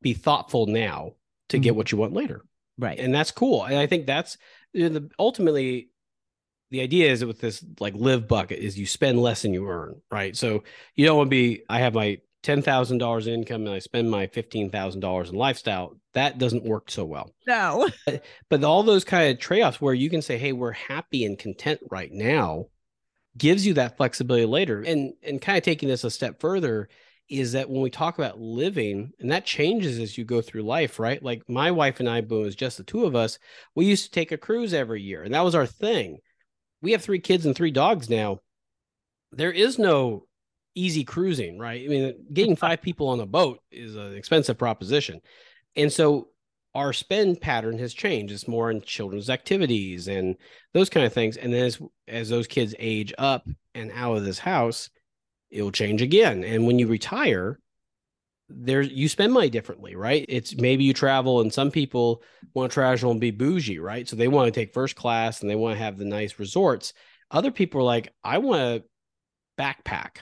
be 0.01 0.13
thoughtful 0.13 0.65
now 0.65 1.13
to 1.49 1.57
mm-hmm. 1.57 1.63
get 1.63 1.75
what 1.75 1.91
you 1.91 1.97
want 1.97 2.13
later. 2.13 2.43
Right. 2.77 2.99
And 2.99 3.13
that's 3.13 3.31
cool. 3.31 3.63
And 3.63 3.77
I 3.77 3.87
think 3.87 4.05
that's 4.05 4.37
you 4.73 4.89
know, 4.89 4.99
the 4.99 5.09
ultimately 5.19 5.89
the 6.71 6.81
idea 6.81 7.11
is 7.11 7.23
with 7.23 7.39
this 7.39 7.63
like 7.79 7.93
live 7.95 8.27
bucket 8.27 8.59
is 8.59 8.79
you 8.79 8.85
spend 8.85 9.21
less 9.21 9.41
than 9.41 9.53
you 9.53 9.67
earn, 9.67 10.01
right? 10.09 10.35
So 10.35 10.63
you 10.95 11.05
don't 11.05 11.17
want 11.17 11.27
to 11.27 11.31
be 11.31 11.63
I 11.69 11.79
have 11.79 11.93
my 11.93 12.19
ten 12.43 12.61
thousand 12.61 12.97
dollars 12.97 13.27
in 13.27 13.33
income 13.33 13.65
and 13.67 13.75
I 13.75 13.79
spend 13.79 14.09
my 14.09 14.27
fifteen 14.27 14.69
thousand 14.69 15.01
dollars 15.01 15.29
in 15.29 15.35
lifestyle. 15.35 15.97
That 16.13 16.37
doesn't 16.37 16.63
work 16.63 16.89
so 16.89 17.05
well. 17.05 17.31
No. 17.47 17.89
But, 18.05 18.23
but 18.49 18.63
all 18.63 18.83
those 18.83 19.03
kind 19.05 19.31
of 19.31 19.39
trade-offs 19.39 19.79
where 19.79 19.93
you 19.93 20.09
can 20.09 20.21
say, 20.21 20.37
hey, 20.37 20.51
we're 20.51 20.71
happy 20.71 21.23
and 21.25 21.37
content 21.37 21.79
right 21.89 22.11
now 22.11 22.65
gives 23.37 23.65
you 23.65 23.73
that 23.75 23.97
flexibility 23.97 24.45
later. 24.45 24.81
And 24.81 25.13
and 25.23 25.41
kind 25.41 25.57
of 25.57 25.63
taking 25.63 25.89
this 25.89 26.03
a 26.03 26.11
step 26.11 26.39
further 26.39 26.89
is 27.29 27.53
that 27.53 27.69
when 27.69 27.81
we 27.81 27.89
talk 27.89 28.17
about 28.17 28.41
living, 28.41 29.11
and 29.19 29.31
that 29.31 29.45
changes 29.45 29.99
as 29.99 30.17
you 30.17 30.25
go 30.25 30.41
through 30.41 30.63
life, 30.63 30.99
right? 30.99 31.23
Like 31.23 31.47
my 31.47 31.71
wife 31.71 32.01
and 32.01 32.09
I, 32.09 32.19
when 32.19 32.45
is 32.45 32.55
just 32.55 32.77
the 32.77 32.83
two 32.83 33.05
of 33.05 33.15
us, 33.15 33.39
we 33.73 33.85
used 33.85 34.03
to 34.05 34.11
take 34.11 34.33
a 34.33 34.37
cruise 34.37 34.73
every 34.73 35.01
year, 35.01 35.23
and 35.23 35.33
that 35.33 35.45
was 35.45 35.55
our 35.55 35.65
thing. 35.65 36.17
We 36.81 36.91
have 36.91 37.01
three 37.01 37.19
kids 37.19 37.45
and 37.45 37.55
three 37.55 37.71
dogs 37.71 38.09
now. 38.09 38.39
There 39.31 39.51
is 39.51 39.79
no 39.79 40.25
easy 40.75 41.05
cruising, 41.05 41.57
right? 41.57 41.81
I 41.85 41.87
mean, 41.87 42.25
getting 42.33 42.55
five 42.57 42.81
people 42.81 43.07
on 43.09 43.19
a 43.21 43.25
boat 43.25 43.59
is 43.71 43.95
an 43.95 44.13
expensive 44.15 44.57
proposition. 44.57 45.21
And 45.77 45.91
so 45.91 46.30
our 46.73 46.93
spend 46.93 47.41
pattern 47.41 47.77
has 47.79 47.93
changed. 47.93 48.33
It's 48.33 48.47
more 48.47 48.71
in 48.71 48.81
children's 48.81 49.29
activities 49.29 50.07
and 50.07 50.37
those 50.73 50.89
kind 50.89 51.05
of 51.05 51.13
things. 51.13 51.37
And 51.37 51.53
then 51.53 51.65
as 51.65 51.79
as 52.07 52.29
those 52.29 52.47
kids 52.47 52.73
age 52.79 53.13
up 53.17 53.47
and 53.75 53.91
out 53.93 54.17
of 54.17 54.25
this 54.25 54.39
house, 54.39 54.89
it 55.49 55.61
will 55.61 55.71
change 55.71 56.01
again. 56.01 56.43
And 56.43 56.65
when 56.65 56.79
you 56.79 56.87
retire, 56.87 57.59
there 58.49 58.81
you 58.81 59.09
spend 59.09 59.33
money 59.33 59.49
differently, 59.49 59.95
right? 59.95 60.25
It's 60.29 60.55
maybe 60.55 60.83
you 60.83 60.93
travel 60.93 61.41
and 61.41 61.53
some 61.53 61.71
people 61.71 62.21
want 62.53 62.71
to 62.71 62.73
travel 62.73 63.11
and 63.11 63.19
be 63.19 63.31
bougie, 63.31 63.79
right? 63.79 64.07
So 64.07 64.15
they 64.15 64.27
want 64.27 64.53
to 64.53 64.59
take 64.59 64.73
first 64.73 64.95
class 64.95 65.41
and 65.41 65.49
they 65.49 65.55
want 65.55 65.77
to 65.77 65.83
have 65.83 65.97
the 65.97 66.05
nice 66.05 66.39
resorts. 66.39 66.93
Other 67.29 67.51
people 67.51 67.81
are 67.81 67.85
like, 67.85 68.13
I 68.23 68.37
want 68.39 68.59
to 68.59 68.83
backpack 69.61 70.17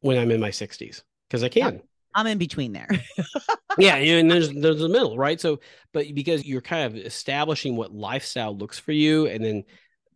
when 0.00 0.18
I'm 0.18 0.30
in 0.30 0.40
my 0.40 0.50
60s 0.50 1.02
because 1.28 1.42
I 1.42 1.48
can. 1.48 1.82
I'm 2.14 2.26
in 2.26 2.38
between 2.38 2.72
there. 2.72 2.88
yeah, 3.78 3.96
and 3.96 4.30
there's 4.30 4.52
there's 4.52 4.78
the 4.78 4.88
middle, 4.88 5.16
right? 5.16 5.40
So, 5.40 5.60
but 5.92 6.14
because 6.14 6.44
you're 6.44 6.60
kind 6.60 6.84
of 6.86 6.96
establishing 6.96 7.76
what 7.76 7.92
lifestyle 7.92 8.56
looks 8.56 8.78
for 8.78 8.92
you, 8.92 9.26
and 9.26 9.44
then 9.44 9.64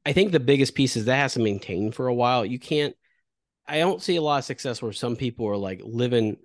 I 0.07 0.13
think 0.13 0.31
the 0.31 0.41
biggest 0.41 0.75
piece 0.75 0.97
is 0.97 1.07
that 1.07 1.17
has 1.17 1.35
to 1.35 1.41
maintain 1.41 1.93
for 1.93 2.07
a 2.07 2.15
while. 2.15 2.45
You 2.45 2.59
can't. 2.59 2.95
I 3.67 3.79
don't 3.79 4.03
see 4.03 4.17
a 4.17 4.23
lot 4.23 4.39
of 4.39 4.45
success 4.45 4.81
where 4.81 4.93
some 4.93 5.17
people 5.17 5.47
are 5.49 5.57
like 5.57 5.81
living 5.85 6.37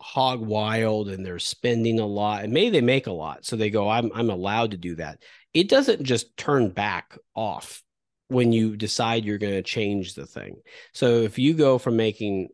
hog 0.00 0.40
wild 0.40 1.08
and 1.08 1.24
they're 1.24 1.38
spending 1.38 1.98
a 1.98 2.06
lot, 2.06 2.44
and 2.44 2.52
maybe 2.52 2.70
they 2.70 2.80
make 2.80 3.06
a 3.06 3.12
lot, 3.12 3.46
so 3.46 3.56
they 3.56 3.70
go, 3.70 3.88
"I'm 3.88 4.10
I'm 4.14 4.30
allowed 4.30 4.72
to 4.72 4.76
do 4.76 4.96
that." 4.96 5.22
It 5.54 5.68
doesn't 5.68 6.02
just 6.02 6.36
turn 6.36 6.70
back 6.70 7.16
off 7.34 7.82
when 8.28 8.52
you 8.52 8.76
decide 8.76 9.24
you're 9.24 9.38
going 9.38 9.54
to 9.54 9.62
change 9.62 10.14
the 10.14 10.26
thing. 10.26 10.56
So 10.92 11.22
if 11.22 11.38
you 11.38 11.54
go 11.54 11.78
from 11.78 11.96
making 11.96 12.48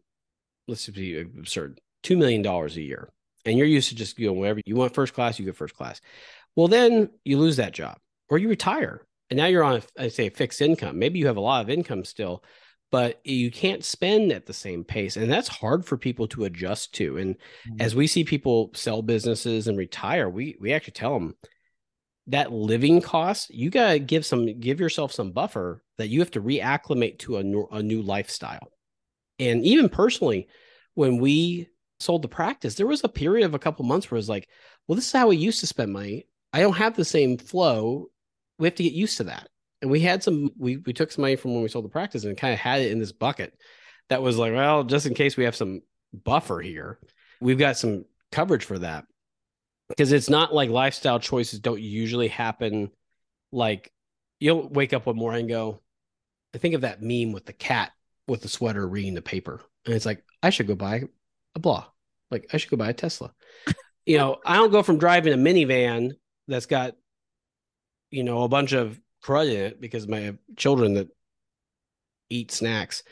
let's 0.68 0.88
be 0.88 1.18
uh, 1.18 1.24
absurd 1.38 1.80
$2 2.06 2.16
million 2.16 2.46
a 2.46 2.68
year 2.80 3.10
and 3.44 3.56
you're 3.56 3.66
used 3.66 3.88
to 3.88 3.94
just 3.94 4.18
going 4.18 4.38
wherever 4.38 4.60
you 4.64 4.76
want 4.76 4.94
first 4.94 5.14
class, 5.14 5.38
you 5.38 5.44
get 5.44 5.56
first 5.56 5.74
class. 5.74 6.00
Well, 6.54 6.68
then 6.68 7.10
you 7.24 7.38
lose 7.38 7.56
that 7.56 7.72
job 7.72 7.98
or 8.28 8.38
you 8.38 8.48
retire 8.48 9.06
and 9.30 9.36
now 9.36 9.46
you're 9.46 9.64
on, 9.64 9.82
I 9.98 10.08
say, 10.08 10.28
fixed 10.30 10.60
income. 10.60 10.98
Maybe 10.98 11.18
you 11.18 11.26
have 11.26 11.36
a 11.36 11.40
lot 11.40 11.62
of 11.62 11.70
income 11.70 12.04
still, 12.04 12.44
but 12.92 13.20
you 13.24 13.50
can't 13.50 13.84
spend 13.84 14.30
at 14.30 14.46
the 14.46 14.52
same 14.52 14.84
pace. 14.84 15.16
And 15.16 15.30
that's 15.30 15.48
hard 15.48 15.84
for 15.84 15.96
people 15.96 16.28
to 16.28 16.44
adjust 16.44 16.94
to. 16.94 17.18
And 17.18 17.34
mm-hmm. 17.34 17.80
as 17.80 17.94
we 17.94 18.06
see 18.06 18.24
people 18.24 18.70
sell 18.74 19.02
businesses 19.02 19.66
and 19.66 19.76
retire, 19.76 20.28
we, 20.30 20.56
we 20.60 20.72
actually 20.72 20.92
tell 20.92 21.14
them 21.14 21.34
that 22.28 22.52
living 22.52 23.00
cost, 23.00 23.52
you 23.52 23.70
got 23.70 23.92
to 23.92 23.98
give 23.98 24.24
some, 24.24 24.60
give 24.60 24.80
yourself 24.80 25.12
some 25.12 25.32
buffer 25.32 25.82
that 25.98 26.08
you 26.08 26.20
have 26.20 26.30
to 26.32 26.42
reacclimate 26.42 27.18
to 27.20 27.36
a 27.38 27.76
a 27.76 27.82
new 27.82 28.02
lifestyle. 28.02 28.68
And 29.38 29.64
even 29.64 29.88
personally, 29.88 30.48
when 30.94 31.18
we 31.18 31.68
sold 32.00 32.22
the 32.22 32.28
practice, 32.28 32.74
there 32.74 32.86
was 32.86 33.02
a 33.04 33.08
period 33.08 33.44
of 33.44 33.54
a 33.54 33.58
couple 33.58 33.84
months 33.84 34.10
where 34.10 34.16
it 34.16 34.20
was 34.20 34.28
like, 34.28 34.48
well, 34.86 34.96
this 34.96 35.06
is 35.06 35.12
how 35.12 35.28
we 35.28 35.36
used 35.36 35.60
to 35.60 35.66
spend 35.66 35.92
money. 35.92 36.26
I 36.52 36.60
don't 36.60 36.76
have 36.76 36.96
the 36.96 37.04
same 37.04 37.38
flow. 37.38 38.06
We 38.58 38.66
have 38.66 38.74
to 38.76 38.82
get 38.82 38.92
used 38.92 39.18
to 39.18 39.24
that. 39.24 39.48
And 39.82 39.90
we 39.90 40.00
had 40.00 40.22
some, 40.22 40.50
we, 40.58 40.78
we 40.78 40.92
took 40.92 41.12
some 41.12 41.22
money 41.22 41.36
from 41.36 41.52
when 41.54 41.62
we 41.62 41.68
sold 41.68 41.84
the 41.84 41.90
practice 41.90 42.24
and 42.24 42.36
kind 42.36 42.54
of 42.54 42.60
had 42.60 42.80
it 42.80 42.92
in 42.92 42.98
this 42.98 43.12
bucket 43.12 43.54
that 44.08 44.22
was 44.22 44.38
like, 44.38 44.52
well, 44.52 44.84
just 44.84 45.06
in 45.06 45.14
case 45.14 45.36
we 45.36 45.44
have 45.44 45.56
some 45.56 45.82
buffer 46.12 46.60
here, 46.60 46.98
we've 47.40 47.58
got 47.58 47.76
some 47.76 48.04
coverage 48.32 48.64
for 48.64 48.78
that. 48.78 49.04
Because 49.88 50.12
it's 50.12 50.30
not 50.30 50.54
like 50.54 50.70
lifestyle 50.70 51.20
choices 51.20 51.60
don't 51.60 51.80
usually 51.80 52.28
happen 52.28 52.90
like 53.52 53.92
you'll 54.40 54.68
wake 54.68 54.92
up 54.92 55.06
one 55.06 55.16
morning 55.16 55.40
and 55.42 55.48
go, 55.48 55.80
I 56.54 56.58
think 56.58 56.74
of 56.74 56.80
that 56.80 57.02
meme 57.02 57.32
with 57.32 57.46
the 57.46 57.52
cat 57.52 57.92
with 58.26 58.42
the 58.42 58.48
sweater 58.48 58.86
reading 58.86 59.14
the 59.14 59.22
paper. 59.22 59.60
And 59.84 59.94
it's 59.94 60.06
like, 60.06 60.24
I 60.42 60.50
should 60.50 60.66
go 60.66 60.74
buy 60.74 61.04
a 61.56 61.58
blah. 61.58 61.86
Like 62.30 62.48
I 62.52 62.58
should 62.58 62.70
go 62.70 62.76
buy 62.76 62.90
a 62.90 62.94
Tesla. 62.94 63.32
You 64.04 64.18
know, 64.18 64.36
I 64.44 64.54
don't 64.54 64.70
go 64.70 64.84
from 64.84 64.98
driving 64.98 65.32
a 65.32 65.36
minivan 65.36 66.12
that's 66.46 66.66
got, 66.66 66.94
you 68.10 68.22
know, 68.22 68.44
a 68.44 68.48
bunch 68.48 68.72
of 68.72 69.00
crud 69.24 69.50
in 69.50 69.60
it 69.60 69.80
because 69.80 70.06
my 70.06 70.36
children 70.56 70.94
that 70.94 71.08
eat 72.30 72.52
snacks 72.52 73.02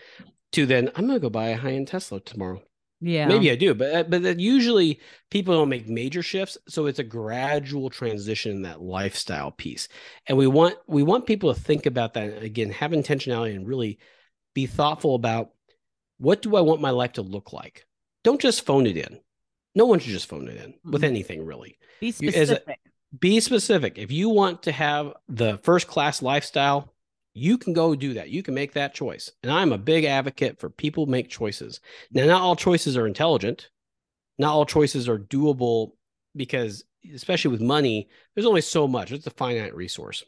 to 0.53 0.67
then 0.67 0.91
I'm 0.95 1.07
going 1.07 1.17
to 1.17 1.21
go 1.21 1.31
buy 1.31 1.49
a 1.49 1.57
high 1.57 1.73
end 1.73 1.89
Tesla 1.89 2.21
tomorrow. 2.21 2.63
Yeah. 3.01 3.27
Maybe 3.27 3.51
I 3.51 3.57
do, 3.57 3.75
but 3.75 3.95
uh, 3.95 4.03
but 4.05 4.23
that 4.23 4.41
usually 4.41 5.01
people 5.31 5.55
don't 5.55 5.69
make 5.69 5.89
major 5.89 6.23
shifts, 6.23 6.57
so 6.69 6.87
it's 6.87 7.01
a 7.01 7.05
gradual 7.05 7.91
transition 7.91 8.53
in 8.53 8.63
that 8.63 8.81
lifestyle 8.81 9.51
piece. 9.51 9.89
And 10.27 10.39
we 10.39 10.47
want 10.47 10.77
we 10.87 11.03
want 11.03 11.27
people 11.27 11.53
to 11.53 11.61
think 11.61 11.87
about 11.87 12.15
that 12.15 12.43
again, 12.43 12.71
have 12.71 12.93
intentionality 12.93 13.55
and 13.57 13.67
really 13.67 13.99
be 14.55 14.67
thoughtful 14.67 15.17
about 15.17 15.51
what 16.19 16.41
do 16.41 16.57
I 16.57 16.61
want 16.61 16.81
my 16.81 16.91
life 16.91 17.15
to 17.15 17.23
look 17.23 17.53
like? 17.53 17.85
Don't 18.25 18.40
just 18.40 18.66
phone 18.66 18.87
it 18.87 18.97
in. 18.97 19.21
No 19.75 19.87
one 19.87 20.00
should 20.00 20.12
just 20.12 20.28
phone 20.28 20.49
it 20.49 20.57
in 20.57 20.73
mm-hmm. 20.73 20.90
with 20.90 21.04
anything 21.04 21.45
really. 21.45 21.78
Be 22.00 22.11
specific. 22.11 22.64
A, 22.69 22.75
be 23.19 23.38
specific. 23.40 23.99
If 23.99 24.11
you 24.11 24.28
want 24.28 24.64
to 24.64 24.73
have 24.73 25.12
the 25.28 25.59
first 25.59 25.87
class 25.87 26.23
lifestyle, 26.23 26.93
you 27.35 27.59
can 27.59 27.73
go 27.73 27.95
do 27.95 28.14
that. 28.14 28.31
You 28.31 28.43
can 28.43 28.54
make 28.54 28.73
that 28.73 28.95
choice. 28.95 29.31
And 29.43 29.52
I'm 29.52 29.73
a 29.73 29.78
big 29.78 30.04
advocate 30.04 30.59
for 30.59 30.71
people 30.71 31.07
make 31.07 31.28
choices. 31.28 31.81
Now, 32.12 32.26
not 32.26 32.43
all 32.43 32.57
choices 32.57 32.97
are 32.97 33.07
intelligent. 33.07 33.71
Not 34.38 34.52
all 34.52 34.66
choices 34.66 35.09
are 35.09 35.19
doable 35.19 35.93
because, 36.35 36.85
especially 37.12 37.50
with 37.50 37.61
money, 37.61 38.09
there's 38.35 38.47
only 38.47 38.61
so 38.61 38.88
much. 38.88 39.12
It's 39.12 39.26
a 39.26 39.31
finite 39.31 39.75
resource. 39.75 40.25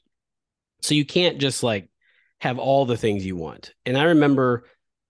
So 0.83 0.95
you 0.95 1.05
can't 1.05 1.39
just 1.39 1.63
like 1.63 1.89
have 2.41 2.59
all 2.59 2.87
the 2.87 2.97
things 2.97 3.25
you 3.25 3.37
want. 3.37 3.73
And 3.85 3.97
I 3.97 4.05
remember 4.05 4.65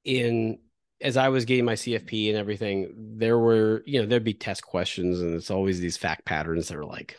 in 0.04 0.58
as 1.00 1.16
I 1.16 1.28
was 1.28 1.44
getting 1.44 1.64
my 1.64 1.74
CFP 1.74 2.28
and 2.28 2.38
everything, 2.38 2.92
there 2.96 3.38
were, 3.38 3.82
you 3.86 4.00
know, 4.00 4.06
there'd 4.06 4.24
be 4.24 4.34
test 4.34 4.62
questions 4.62 5.20
and 5.20 5.34
it's 5.34 5.50
always 5.50 5.80
these 5.80 5.96
fact 5.96 6.24
patterns 6.24 6.68
that 6.68 6.76
are 6.76 6.84
like, 6.84 7.18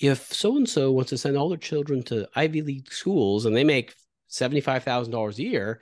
if 0.00 0.32
so 0.32 0.56
and 0.56 0.68
so 0.68 0.90
wants 0.90 1.10
to 1.10 1.18
send 1.18 1.36
all 1.36 1.48
their 1.48 1.58
children 1.58 2.02
to 2.04 2.28
Ivy 2.34 2.62
League 2.62 2.92
schools 2.92 3.44
and 3.44 3.54
they 3.54 3.64
make 3.64 3.94
$75,000 4.30 5.38
a 5.38 5.42
year, 5.42 5.80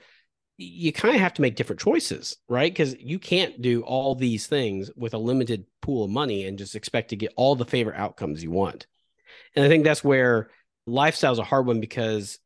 you 0.57 0.93
kind 0.93 1.15
of 1.15 1.21
have 1.21 1.33
to 1.33 1.41
make 1.41 1.55
different 1.55 1.79
choices, 1.79 2.37
right? 2.47 2.71
Because 2.71 2.95
you 2.99 3.17
can't 3.17 3.61
do 3.61 3.81
all 3.81 4.15
these 4.15 4.45
things 4.47 4.91
with 4.95 5.13
a 5.13 5.17
limited 5.17 5.65
pool 5.81 6.05
of 6.05 6.11
money 6.11 6.45
and 6.45 6.57
just 6.57 6.75
expect 6.75 7.09
to 7.09 7.15
get 7.15 7.33
all 7.35 7.55
the 7.55 7.65
favorite 7.65 7.97
outcomes 7.97 8.43
you 8.43 8.51
want. 8.51 8.85
And 9.55 9.65
I 9.65 9.67
think 9.67 9.83
that's 9.83 10.03
where 10.03 10.49
lifestyle 10.85 11.33
is 11.33 11.39
a 11.39 11.43
hard 11.43 11.65
one 11.65 11.79
because 11.79 12.37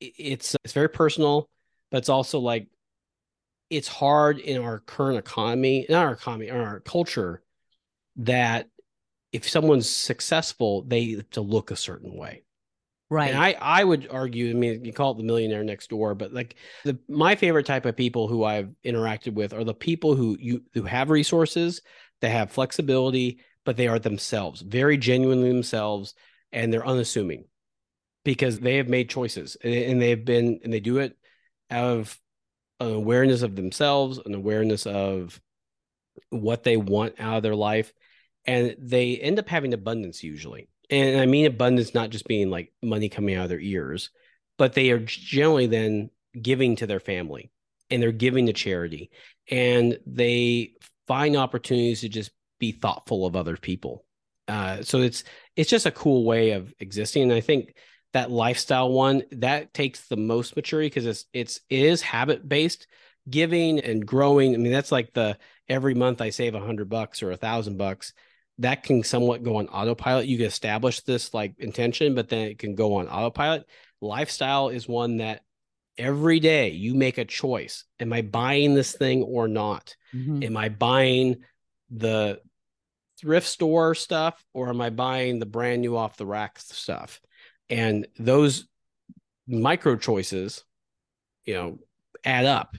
it's 0.00 0.56
it's 0.64 0.72
very 0.72 0.88
personal, 0.88 1.48
but 1.90 1.98
it's 1.98 2.08
also 2.08 2.38
like 2.38 2.68
it's 3.70 3.88
hard 3.88 4.38
in 4.38 4.62
our 4.62 4.80
current 4.80 5.18
economy, 5.18 5.86
not 5.88 6.06
our 6.06 6.12
economy, 6.12 6.48
in 6.48 6.56
our 6.56 6.80
culture, 6.80 7.42
that 8.16 8.68
if 9.32 9.48
someone's 9.48 9.88
successful, 9.88 10.82
they 10.82 11.12
have 11.12 11.30
to 11.30 11.40
look 11.40 11.70
a 11.70 11.76
certain 11.76 12.16
way. 12.16 12.44
Right. 13.10 13.30
And 13.30 13.38
I, 13.38 13.56
I 13.60 13.84
would 13.84 14.08
argue, 14.10 14.50
I 14.50 14.54
mean, 14.54 14.84
you 14.84 14.92
call 14.92 15.12
it 15.12 15.18
the 15.18 15.24
millionaire 15.24 15.62
next 15.62 15.90
door, 15.90 16.14
but 16.14 16.32
like 16.32 16.56
the 16.84 16.98
my 17.08 17.34
favorite 17.34 17.66
type 17.66 17.84
of 17.84 17.96
people 17.96 18.28
who 18.28 18.44
I've 18.44 18.70
interacted 18.84 19.34
with 19.34 19.52
are 19.52 19.64
the 19.64 19.74
people 19.74 20.14
who 20.16 20.36
you 20.40 20.62
who 20.72 20.82
have 20.84 21.10
resources, 21.10 21.82
they 22.20 22.30
have 22.30 22.50
flexibility, 22.50 23.40
but 23.64 23.76
they 23.76 23.88
are 23.88 23.98
themselves, 23.98 24.62
very 24.62 24.96
genuinely 24.96 25.48
themselves, 25.48 26.14
and 26.50 26.72
they're 26.72 26.86
unassuming 26.86 27.44
because 28.24 28.58
they 28.58 28.76
have 28.76 28.88
made 28.88 29.10
choices 29.10 29.56
and 29.62 30.00
they've 30.00 30.24
been 30.24 30.60
and 30.64 30.72
they 30.72 30.80
do 30.80 30.98
it 30.98 31.16
out 31.70 31.98
of 31.98 32.18
an 32.80 32.92
awareness 32.92 33.42
of 33.42 33.56
themselves, 33.56 34.20
an 34.24 34.34
awareness 34.34 34.86
of 34.86 35.40
what 36.30 36.62
they 36.62 36.76
want 36.76 37.14
out 37.18 37.38
of 37.38 37.42
their 37.42 37.56
life 37.56 37.92
and 38.46 38.76
they 38.78 39.16
end 39.16 39.38
up 39.38 39.48
having 39.48 39.74
abundance 39.74 40.22
usually. 40.22 40.68
And 40.90 41.20
I 41.20 41.26
mean 41.26 41.46
abundance 41.46 41.94
not 41.94 42.10
just 42.10 42.26
being 42.26 42.50
like 42.50 42.72
money 42.82 43.08
coming 43.08 43.36
out 43.36 43.44
of 43.44 43.48
their 43.48 43.60
ears, 43.60 44.10
but 44.58 44.74
they 44.74 44.90
are 44.90 44.98
generally 44.98 45.66
then 45.66 46.10
giving 46.40 46.76
to 46.76 46.86
their 46.86 47.00
family 47.00 47.50
and 47.90 48.02
they're 48.02 48.12
giving 48.12 48.46
to 48.46 48.52
charity 48.52 49.10
and 49.50 49.98
they 50.06 50.74
find 51.06 51.36
opportunities 51.36 52.02
to 52.02 52.08
just 52.08 52.30
be 52.58 52.72
thoughtful 52.72 53.26
of 53.26 53.36
other 53.36 53.56
people. 53.56 54.04
Uh, 54.46 54.82
so 54.82 55.00
it's 55.00 55.24
it's 55.56 55.70
just 55.70 55.86
a 55.86 55.90
cool 55.90 56.24
way 56.24 56.50
of 56.50 56.72
existing. 56.78 57.24
And 57.24 57.32
I 57.32 57.40
think 57.40 57.74
that 58.14 58.30
lifestyle 58.30 58.90
one 58.90 59.24
that 59.32 59.74
takes 59.74 60.08
the 60.08 60.16
most 60.16 60.56
maturity 60.56 60.86
because 60.86 61.04
it's 61.04 61.26
it's 61.32 61.60
it 61.68 61.80
is 61.80 62.00
habit 62.00 62.48
based 62.48 62.86
giving 63.28 63.80
and 63.80 64.06
growing. 64.06 64.54
I 64.54 64.56
mean, 64.56 64.72
that's 64.72 64.92
like 64.92 65.12
the 65.12 65.36
every 65.68 65.94
month 65.94 66.20
I 66.20 66.30
save 66.30 66.54
a 66.54 66.60
hundred 66.60 66.88
bucks 66.88 67.22
or 67.22 67.32
a 67.32 67.36
thousand 67.36 67.76
bucks 67.76 68.12
that 68.58 68.84
can 68.84 69.02
somewhat 69.02 69.42
go 69.42 69.56
on 69.56 69.66
autopilot. 69.66 70.26
You 70.26 70.36
can 70.36 70.46
establish 70.46 71.00
this 71.00 71.34
like 71.34 71.54
intention, 71.58 72.14
but 72.14 72.28
then 72.28 72.46
it 72.46 72.58
can 72.58 72.76
go 72.76 72.94
on 72.94 73.08
autopilot. 73.08 73.66
Lifestyle 74.00 74.68
is 74.68 74.86
one 74.86 75.16
that 75.16 75.42
every 75.98 76.38
day 76.38 76.70
you 76.70 76.94
make 76.94 77.18
a 77.18 77.24
choice. 77.24 77.84
Am 77.98 78.12
I 78.12 78.22
buying 78.22 78.74
this 78.74 78.92
thing 78.92 79.22
or 79.22 79.48
not? 79.48 79.96
Mm-hmm. 80.14 80.44
Am 80.44 80.56
I 80.56 80.68
buying 80.68 81.42
the 81.90 82.40
thrift 83.20 83.46
store 83.48 83.96
stuff 83.96 84.44
or 84.52 84.68
am 84.68 84.80
I 84.80 84.90
buying 84.90 85.40
the 85.40 85.46
brand 85.46 85.80
new 85.80 85.96
off 85.96 86.16
the 86.16 86.26
rack 86.26 86.58
stuff? 86.60 87.20
And 87.70 88.06
those 88.18 88.66
micro 89.46 89.96
choices, 89.96 90.64
you 91.44 91.54
know, 91.54 91.78
add 92.24 92.44
up 92.46 92.76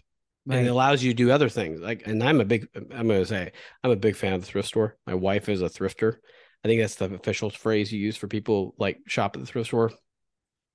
Right. 0.47 0.57
and 0.57 0.67
it 0.67 0.69
allows 0.69 1.01
you 1.01 1.11
to 1.11 1.15
do 1.17 1.31
other 1.31 1.49
things. 1.49 1.81
Like 1.81 2.05
and 2.05 2.23
i'm 2.23 2.39
a 2.39 2.45
big 2.45 2.67
i'm 2.75 3.07
going 3.07 3.19
to 3.21 3.25
say 3.25 3.51
i'm 3.83 3.89
a 3.89 3.95
big 3.95 4.15
fan 4.15 4.33
of 4.33 4.41
the 4.41 4.47
thrift 4.47 4.67
store. 4.67 4.95
My 5.07 5.15
wife 5.15 5.49
is 5.49 5.61
a 5.63 5.65
thrifter. 5.69 6.17
I 6.63 6.67
think 6.67 6.81
that's 6.81 6.95
the 6.95 7.13
official 7.13 7.49
phrase 7.49 7.91
you 7.91 7.99
use 7.99 8.15
for 8.15 8.27
people 8.27 8.75
like 8.77 8.99
shop 9.07 9.35
at 9.35 9.39
the 9.39 9.47
thrift 9.47 9.67
store. 9.69 9.91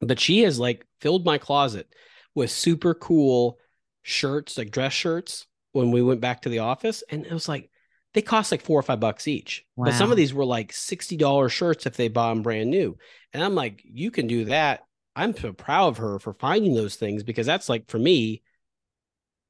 But 0.00 0.18
she 0.18 0.40
has 0.42 0.58
like 0.58 0.86
filled 1.00 1.24
my 1.24 1.38
closet 1.38 1.86
with 2.34 2.50
super 2.50 2.94
cool 2.94 3.58
shirts 4.02 4.58
like 4.58 4.70
dress 4.72 4.92
shirts 4.92 5.46
when 5.72 5.92
we 5.92 6.02
went 6.02 6.20
back 6.20 6.42
to 6.42 6.48
the 6.48 6.60
office. 6.60 7.04
And 7.08 7.24
it 7.24 7.32
was 7.32 7.48
like 7.48 7.70
they 8.14 8.22
cost 8.22 8.50
like 8.50 8.62
four 8.62 8.78
or 8.78 8.82
five 8.82 9.00
bucks 9.00 9.28
each 9.28 9.64
wow. 9.76 9.86
but 9.86 9.94
some 9.94 10.10
of 10.10 10.16
these 10.16 10.34
were 10.34 10.44
like 10.44 10.72
$60 10.72 11.50
shirts 11.50 11.86
if 11.86 11.96
they 11.96 12.08
bought 12.08 12.30
them 12.30 12.42
brand 12.42 12.70
new 12.70 12.96
and 13.32 13.42
i'm 13.42 13.54
like 13.54 13.82
you 13.84 14.10
can 14.10 14.26
do 14.26 14.46
that 14.46 14.84
i'm 15.16 15.36
so 15.36 15.52
proud 15.52 15.88
of 15.88 15.96
her 15.98 16.18
for 16.18 16.34
finding 16.34 16.74
those 16.74 16.96
things 16.96 17.22
because 17.22 17.46
that's 17.46 17.68
like 17.68 17.88
for 17.88 17.98
me 17.98 18.42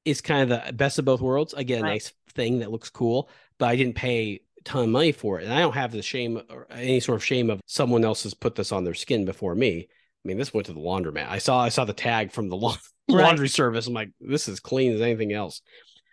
it's 0.05 0.20
kind 0.20 0.51
of 0.51 0.66
the 0.66 0.73
best 0.73 0.99
of 0.99 1.05
both 1.05 1.20
worlds. 1.20 1.55
Again, 1.55 1.83
right. 1.83 1.88
a 1.88 1.92
nice 1.92 2.12
thing 2.31 2.61
that 2.61 2.70
looks 2.70 2.90
cool, 2.90 3.29
but 3.59 3.68
I 3.68 3.77
didn't 3.77 3.96
pay 3.96 4.40
a 4.59 4.62
ton 4.64 4.85
of 4.85 4.88
money 4.90 5.12
for 5.12 5.40
it. 5.40 5.44
And 5.44 5.53
I 5.53 5.61
don't 5.61 5.75
have 5.75 5.92
the 5.92 6.03
shame 6.03 6.40
or 6.51 6.66
any 6.70 7.01
sort 7.01 7.16
of 7.16 7.25
shame 7.25 7.51
of 7.51 7.61
someone 7.66 8.05
else 8.05 8.23
has 8.23 8.35
put 8.35 8.55
this 8.55 8.73
on 8.73 8.85
their 8.85 8.94
skin 8.94 9.25
before 9.25 9.55
me. 9.55 9.88
I 9.90 10.29
mean, 10.29 10.38
this 10.38 10.53
went 10.53 10.66
to 10.66 10.73
the 10.73 10.81
laundromat. 10.81 11.29
I 11.29 11.38
saw 11.38 11.62
I 11.62 11.70
saw 11.70 11.85
the 11.85 11.92
tag 11.92 12.33
from 12.33 12.49
the 12.49 12.57
la- 12.57 12.77
right. 13.11 13.23
laundry 13.25 13.49
service. 13.49 13.87
I'm 13.87 13.94
like, 13.94 14.11
this 14.20 14.49
is 14.49 14.61
clean 14.61 14.92
as 14.92 15.01
anything 15.01 15.33
else. 15.33 15.62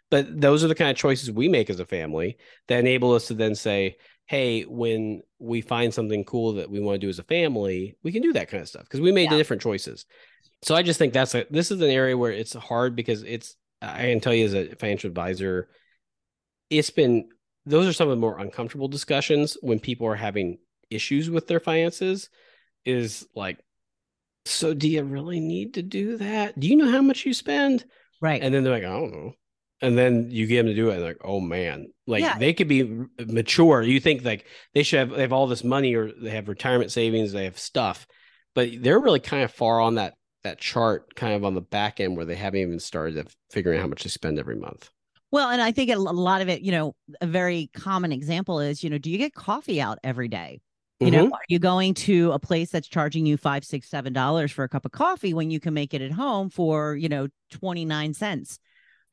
But 0.09 0.39
those 0.39 0.63
are 0.63 0.67
the 0.67 0.75
kind 0.75 0.89
of 0.89 0.97
choices 0.97 1.31
we 1.31 1.49
make 1.49 1.69
as 1.69 1.79
a 1.79 1.85
family 1.85 2.37
that 2.67 2.79
enable 2.79 3.13
us 3.13 3.27
to 3.27 3.33
then 3.33 3.55
say, 3.55 3.97
hey, 4.27 4.63
when 4.63 5.21
we 5.39 5.61
find 5.61 5.93
something 5.93 6.23
cool 6.23 6.53
that 6.53 6.69
we 6.69 6.79
want 6.79 6.95
to 6.95 7.05
do 7.05 7.09
as 7.09 7.19
a 7.19 7.23
family, 7.23 7.97
we 8.03 8.11
can 8.11 8.21
do 8.21 8.33
that 8.33 8.49
kind 8.49 8.61
of 8.61 8.69
stuff 8.69 8.83
because 8.83 9.01
we 9.01 9.11
made 9.11 9.23
yeah. 9.23 9.31
the 9.31 9.37
different 9.37 9.61
choices. 9.61 10.05
So 10.63 10.75
I 10.75 10.83
just 10.83 10.99
think 10.99 11.13
that's 11.13 11.35
a 11.35 11.45
this 11.49 11.71
is 11.71 11.81
an 11.81 11.89
area 11.89 12.17
where 12.17 12.31
it's 12.31 12.53
hard 12.53 12.95
because 12.95 13.23
it's 13.23 13.55
I 13.81 14.03
can 14.03 14.19
tell 14.19 14.33
you 14.33 14.45
as 14.45 14.53
a 14.53 14.75
financial 14.75 15.07
advisor, 15.07 15.69
it's 16.69 16.89
been 16.89 17.29
those 17.65 17.87
are 17.87 17.93
some 17.93 18.07
of 18.07 18.15
the 18.15 18.21
more 18.21 18.39
uncomfortable 18.39 18.87
discussions 18.87 19.57
when 19.61 19.79
people 19.79 20.07
are 20.07 20.15
having 20.15 20.57
issues 20.89 21.29
with 21.29 21.47
their 21.47 21.59
finances. 21.59 22.29
Is 22.85 23.27
like, 23.35 23.59
so 24.45 24.73
do 24.73 24.87
you 24.87 25.03
really 25.03 25.41
need 25.41 25.73
to 25.75 25.81
do 25.81 26.17
that? 26.17 26.57
Do 26.57 26.67
you 26.67 26.77
know 26.77 26.89
how 26.89 27.01
much 27.01 27.25
you 27.25 27.33
spend? 27.33 27.83
Right. 28.21 28.41
And 28.41 28.53
then 28.53 28.63
they're 28.63 28.73
like, 28.73 28.83
I 28.83 28.89
don't 28.89 29.11
know. 29.11 29.33
And 29.79 29.95
then 29.95 30.31
you 30.31 30.47
get 30.47 30.57
them 30.57 30.67
to 30.67 30.73
do 30.73 30.89
it, 30.89 30.95
and 30.95 31.03
like, 31.03 31.21
oh 31.23 31.39
man, 31.39 31.87
like 32.07 32.23
yeah. 32.23 32.37
they 32.39 32.51
could 32.53 32.67
be 32.67 32.83
mature. 33.19 33.83
You 33.83 33.99
think 33.99 34.25
like 34.25 34.47
they 34.73 34.81
should 34.81 34.99
have 34.99 35.09
they 35.11 35.21
have 35.21 35.33
all 35.33 35.45
this 35.45 35.63
money 35.63 35.93
or 35.93 36.11
they 36.11 36.31
have 36.31 36.47
retirement 36.47 36.91
savings, 36.91 37.31
they 37.31 37.43
have 37.43 37.59
stuff, 37.59 38.07
but 38.55 38.69
they're 38.79 38.99
really 38.99 39.19
kind 39.19 39.43
of 39.43 39.51
far 39.51 39.79
on 39.79 39.95
that 39.95 40.15
that 40.43 40.59
chart 40.59 41.15
kind 41.15 41.35
of 41.35 41.45
on 41.45 41.53
the 41.53 41.61
back 41.61 41.99
end 41.99 42.17
where 42.17 42.25
they 42.25 42.35
haven't 42.35 42.59
even 42.59 42.79
started 42.79 43.27
figuring 43.51 43.77
out 43.77 43.81
how 43.81 43.87
much 43.87 44.03
they 44.03 44.09
spend 44.09 44.39
every 44.39 44.55
month. 44.55 44.89
Well, 45.29 45.49
and 45.49 45.61
I 45.61 45.71
think 45.71 45.91
a 45.91 45.97
lot 45.97 46.41
of 46.41 46.47
it, 46.47 46.61
you 46.61 46.71
know, 46.71 46.95
a 47.19 47.27
very 47.27 47.69
common 47.73 48.11
example 48.11 48.59
is, 48.59 48.83
you 48.83 48.89
know, 48.89 48.97
do 48.97 49.11
you 49.11 49.17
get 49.17 49.33
coffee 49.33 49.81
out 49.81 49.99
every 50.03 50.29
day? 50.29 50.61
You 50.99 51.07
mm-hmm. 51.07 51.15
know, 51.15 51.25
are 51.25 51.45
you 51.49 51.59
going 51.59 51.93
to 51.95 52.31
a 52.31 52.39
place 52.39 52.71
that's 52.71 52.87
charging 52.87 53.25
you 53.25 53.37
five, 53.37 53.63
six, 53.63 53.89
seven 53.89 54.13
dollars 54.13 54.51
for 54.51 54.63
a 54.63 54.69
cup 54.69 54.85
of 54.85 54.91
coffee 54.91 55.33
when 55.33 55.51
you 55.51 55.59
can 55.59 55.73
make 55.73 55.93
it 55.93 56.01
at 56.01 56.11
home 56.11 56.49
for, 56.49 56.95
you 56.95 57.09
know, 57.09 57.27
29 57.51 58.13
cents? 58.13 58.59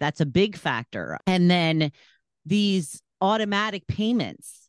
That's 0.00 0.20
a 0.20 0.26
big 0.26 0.56
factor. 0.56 1.18
And 1.26 1.50
then 1.50 1.92
these 2.44 3.00
automatic 3.20 3.86
payments 3.86 4.64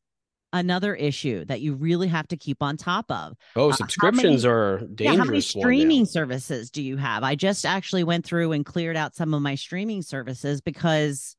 another 0.55 0.95
issue 0.95 1.43
that 1.45 1.59
you 1.59 1.75
really 1.75 2.07
have 2.07 2.27
to 2.29 2.37
keep 2.37 2.63
on 2.63 2.77
top 2.77 3.11
of. 3.11 3.33
Oh, 3.55 3.71
subscriptions 3.71 4.45
uh, 4.45 4.47
many, 4.47 4.57
are 4.57 4.77
dangerous. 4.79 4.99
Yeah, 4.99 5.15
how 5.17 5.23
many 5.25 5.41
streaming 5.41 6.05
services 6.05 6.71
do 6.71 6.81
you 6.81 6.95
have? 6.95 7.23
I 7.23 7.35
just 7.35 7.65
actually 7.65 8.05
went 8.05 8.25
through 8.25 8.53
and 8.53 8.65
cleared 8.65 8.95
out 8.95 9.15
some 9.15 9.33
of 9.33 9.41
my 9.41 9.55
streaming 9.55 10.01
services 10.01 10.61
because 10.61 11.35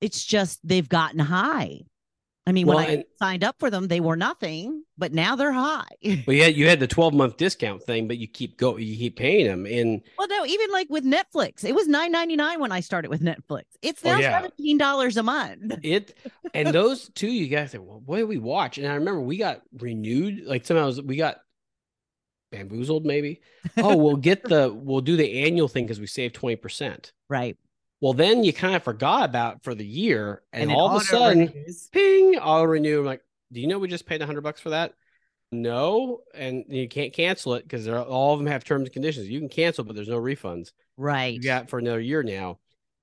it's 0.00 0.24
just 0.24 0.58
they've 0.64 0.88
gotten 0.88 1.20
high. 1.20 1.82
I 2.48 2.52
mean, 2.52 2.66
Well, 2.66 2.78
when 2.78 2.86
I 2.86 2.90
and- 2.92 3.04
signed 3.18 3.44
up 3.44 3.56
for 3.58 3.68
them, 3.70 3.88
they 3.88 4.00
were 4.00 4.16
nothing, 4.16 4.82
but 4.96 5.12
now 5.12 5.36
they're 5.36 5.52
high. 5.52 5.84
Well, 6.26 6.34
yeah, 6.34 6.46
you 6.46 6.66
had 6.66 6.80
the 6.80 6.86
12 6.86 7.12
month 7.12 7.36
discount 7.36 7.82
thing, 7.82 8.08
but 8.08 8.16
you 8.16 8.26
keep 8.26 8.56
go 8.56 8.78
you 8.78 8.96
keep 8.96 9.16
paying 9.16 9.46
them. 9.46 9.66
And 9.66 10.00
well, 10.16 10.28
no, 10.28 10.46
even 10.46 10.70
like 10.70 10.88
with 10.88 11.04
Netflix, 11.04 11.62
it 11.62 11.74
was 11.74 11.86
nine 11.86 12.10
ninety 12.10 12.36
nine 12.36 12.58
when 12.58 12.72
I 12.72 12.80
started 12.80 13.10
with 13.10 13.20
Netflix. 13.20 13.64
It's 13.82 14.00
Oh, 14.04 14.08
now 14.12 14.18
yeah. 14.18 14.40
seventeen 14.40 14.78
dollars 14.78 15.18
a 15.18 15.22
month. 15.22 15.74
it 15.82 16.16
and 16.54 16.68
those 16.68 17.10
two, 17.10 17.30
you 17.30 17.48
guys 17.48 17.72
said, 17.72 17.80
well, 17.80 18.02
what 18.06 18.16
did 18.16 18.24
we 18.28 18.38
watch? 18.38 18.78
And 18.78 18.86
I 18.88 18.94
remember 18.94 19.20
we 19.20 19.36
got 19.36 19.60
renewed, 19.78 20.44
like 20.46 20.64
sometimes 20.64 21.02
we 21.02 21.16
got 21.16 21.36
bamboozled, 22.50 23.04
maybe. 23.04 23.40
Oh, 23.76 23.94
we'll 23.96 24.16
get 24.16 24.42
the 24.42 24.72
we'll 24.74 25.02
do 25.02 25.16
the 25.16 25.44
annual 25.44 25.68
thing 25.68 25.84
because 25.84 26.00
we 26.00 26.06
saved 26.06 26.34
20%. 26.34 27.12
Right. 27.28 27.58
Well, 28.00 28.12
then 28.12 28.44
you 28.44 28.52
kind 28.52 28.76
of 28.76 28.84
forgot 28.84 29.28
about 29.28 29.64
for 29.64 29.74
the 29.74 29.86
year, 29.86 30.42
and, 30.52 30.70
then 30.70 30.76
all 30.76 30.94
of 30.94 31.02
a 31.02 31.04
sudden, 31.04 31.46
renews. 31.46 31.88
ping, 31.92 32.38
I'll 32.40 32.66
renew. 32.66 33.00
I'm 33.00 33.06
like, 33.06 33.22
do 33.52 33.60
you 33.60 33.66
know 33.66 33.78
we 33.78 33.88
just 33.88 34.06
paid 34.06 34.22
hundred 34.22 34.42
bucks 34.42 34.60
for 34.60 34.70
that? 34.70 34.94
No, 35.50 36.20
and 36.34 36.64
you 36.68 36.88
can't 36.88 37.12
cancel 37.12 37.54
it 37.54 37.62
because 37.62 37.88
all 37.88 38.34
of 38.34 38.38
them 38.38 38.46
have 38.46 38.64
terms 38.64 38.84
and 38.84 38.92
conditions. 38.92 39.28
You 39.28 39.40
can 39.40 39.48
cancel, 39.48 39.84
but 39.84 39.96
there's 39.96 40.08
no 40.08 40.20
refunds. 40.20 40.72
Right. 40.96 41.34
You 41.34 41.42
got 41.42 41.70
for 41.70 41.78
another 41.78 42.00
year 42.00 42.22
now, 42.22 42.58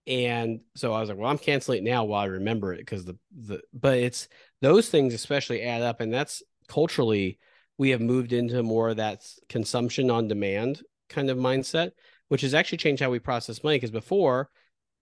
and 0.07 0.61
so 0.75 0.93
I 0.93 0.99
was 0.99 1.09
like, 1.09 1.17
well, 1.17 1.29
I'm 1.29 1.39
canceling 1.39 1.79
it 1.79 1.89
now 1.89 2.03
while 2.05 2.21
I 2.21 2.27
remember 2.27 2.73
it 2.73 2.79
because 2.79 3.03
the 3.03 3.17
the 3.35 3.61
but 3.73 3.97
it's 3.97 4.29
those 4.61 4.89
things 4.89 5.13
especially 5.13 5.61
add 5.63 5.81
up, 5.81 5.99
and 5.99 6.13
that's 6.13 6.43
culturally 6.67 7.39
we 7.77 7.89
have 7.89 8.01
moved 8.01 8.31
into 8.31 8.63
more 8.63 8.89
of 8.89 8.97
that 8.97 9.27
consumption 9.49 10.09
on 10.09 10.27
demand 10.27 10.81
kind 11.09 11.29
of 11.29 11.37
mindset, 11.37 11.91
which 12.29 12.41
has 12.41 12.53
actually 12.53 12.77
changed 12.77 13.01
how 13.01 13.09
we 13.09 13.19
process 13.19 13.63
money. 13.63 13.77
Because 13.77 13.91
before, 13.91 14.49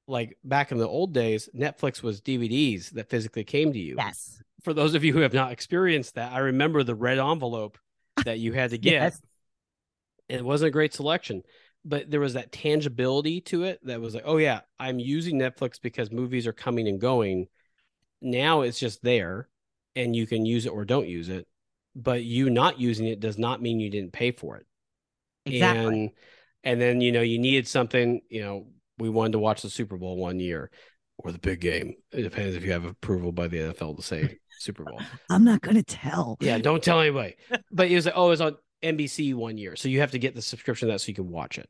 like 0.07 0.37
back 0.43 0.71
in 0.71 0.77
the 0.77 0.87
old 0.87 1.13
days, 1.13 1.49
Netflix 1.55 2.01
was 2.03 2.21
DVDs 2.21 2.91
that 2.91 3.09
physically 3.09 3.43
came 3.43 3.71
to 3.73 3.79
you 3.79 3.95
Yes. 3.97 4.41
for 4.63 4.73
those 4.73 4.95
of 4.95 5.03
you 5.03 5.13
who 5.13 5.19
have 5.19 5.33
not 5.33 5.51
experienced 5.51 6.15
that, 6.15 6.31
I 6.33 6.39
remember 6.39 6.83
the 6.83 6.95
red 6.95 7.19
envelope 7.19 7.77
that 8.25 8.39
you 8.39 8.53
had 8.53 8.71
to 8.71 8.77
get. 8.89 8.93
Yes. 8.93 9.21
It 10.29 10.43
wasn't 10.43 10.69
a 10.69 10.71
great 10.71 10.93
selection, 10.93 11.43
but 11.85 12.09
there 12.09 12.19
was 12.19 12.33
that 12.33 12.51
tangibility 12.51 13.41
to 13.41 13.63
it 13.63 13.79
that 13.85 14.01
was 14.01 14.15
like, 14.15 14.23
oh 14.25 14.37
yeah, 14.37 14.61
I'm 14.79 14.99
using 14.99 15.37
Netflix 15.37 15.79
because 15.81 16.11
movies 16.11 16.47
are 16.47 16.53
coming 16.53 16.87
and 16.87 16.99
going. 16.99 17.47
Now 18.21 18.61
it's 18.61 18.79
just 18.79 19.03
there 19.03 19.49
and 19.95 20.15
you 20.15 20.25
can 20.25 20.45
use 20.45 20.65
it 20.65 20.69
or 20.69 20.85
don't 20.85 21.07
use 21.07 21.29
it. 21.29 21.47
But 21.95 22.23
you 22.23 22.49
not 22.49 22.79
using 22.79 23.05
it 23.05 23.19
does 23.19 23.37
not 23.37 23.61
mean 23.61 23.79
you 23.79 23.89
didn't 23.89 24.13
pay 24.13 24.31
for 24.31 24.57
it. 24.57 24.65
Exactly. 25.45 25.83
And 25.83 26.11
and 26.63 26.81
then 26.81 27.01
you 27.01 27.11
know 27.11 27.21
you 27.21 27.37
needed 27.37 27.67
something, 27.67 28.21
you 28.29 28.41
know, 28.41 28.67
we 29.03 29.09
wanted 29.09 29.33
to 29.33 29.39
watch 29.39 29.61
the 29.61 29.69
Super 29.69 29.97
Bowl 29.97 30.15
one 30.15 30.39
year 30.39 30.71
or 31.17 31.31
the 31.31 31.39
big 31.39 31.59
game. 31.59 31.93
It 32.11 32.23
depends 32.23 32.55
if 32.55 32.63
you 32.63 32.71
have 32.71 32.85
approval 32.85 33.33
by 33.33 33.47
the 33.47 33.57
NFL 33.57 33.97
to 33.97 34.01
say 34.01 34.39
Super 34.59 34.85
Bowl. 34.85 35.01
I'm 35.29 35.43
not 35.43 35.61
gonna 35.61 35.83
tell. 35.83 36.37
Yeah, 36.39 36.57
don't 36.57 36.81
tell 36.81 37.01
anybody. 37.01 37.35
But 37.71 37.91
it 37.91 37.95
was 37.95 38.05
like, 38.05 38.15
oh, 38.15 38.27
it 38.27 38.29
was 38.29 38.41
on 38.41 38.55
NBC 38.81 39.35
one 39.35 39.57
year. 39.57 39.75
So 39.75 39.89
you 39.89 39.99
have 39.99 40.11
to 40.11 40.19
get 40.19 40.35
the 40.35 40.41
subscription 40.41 40.87
to 40.87 40.93
that 40.93 41.01
so 41.01 41.09
you 41.09 41.15
can 41.15 41.29
watch 41.29 41.57
it. 41.57 41.69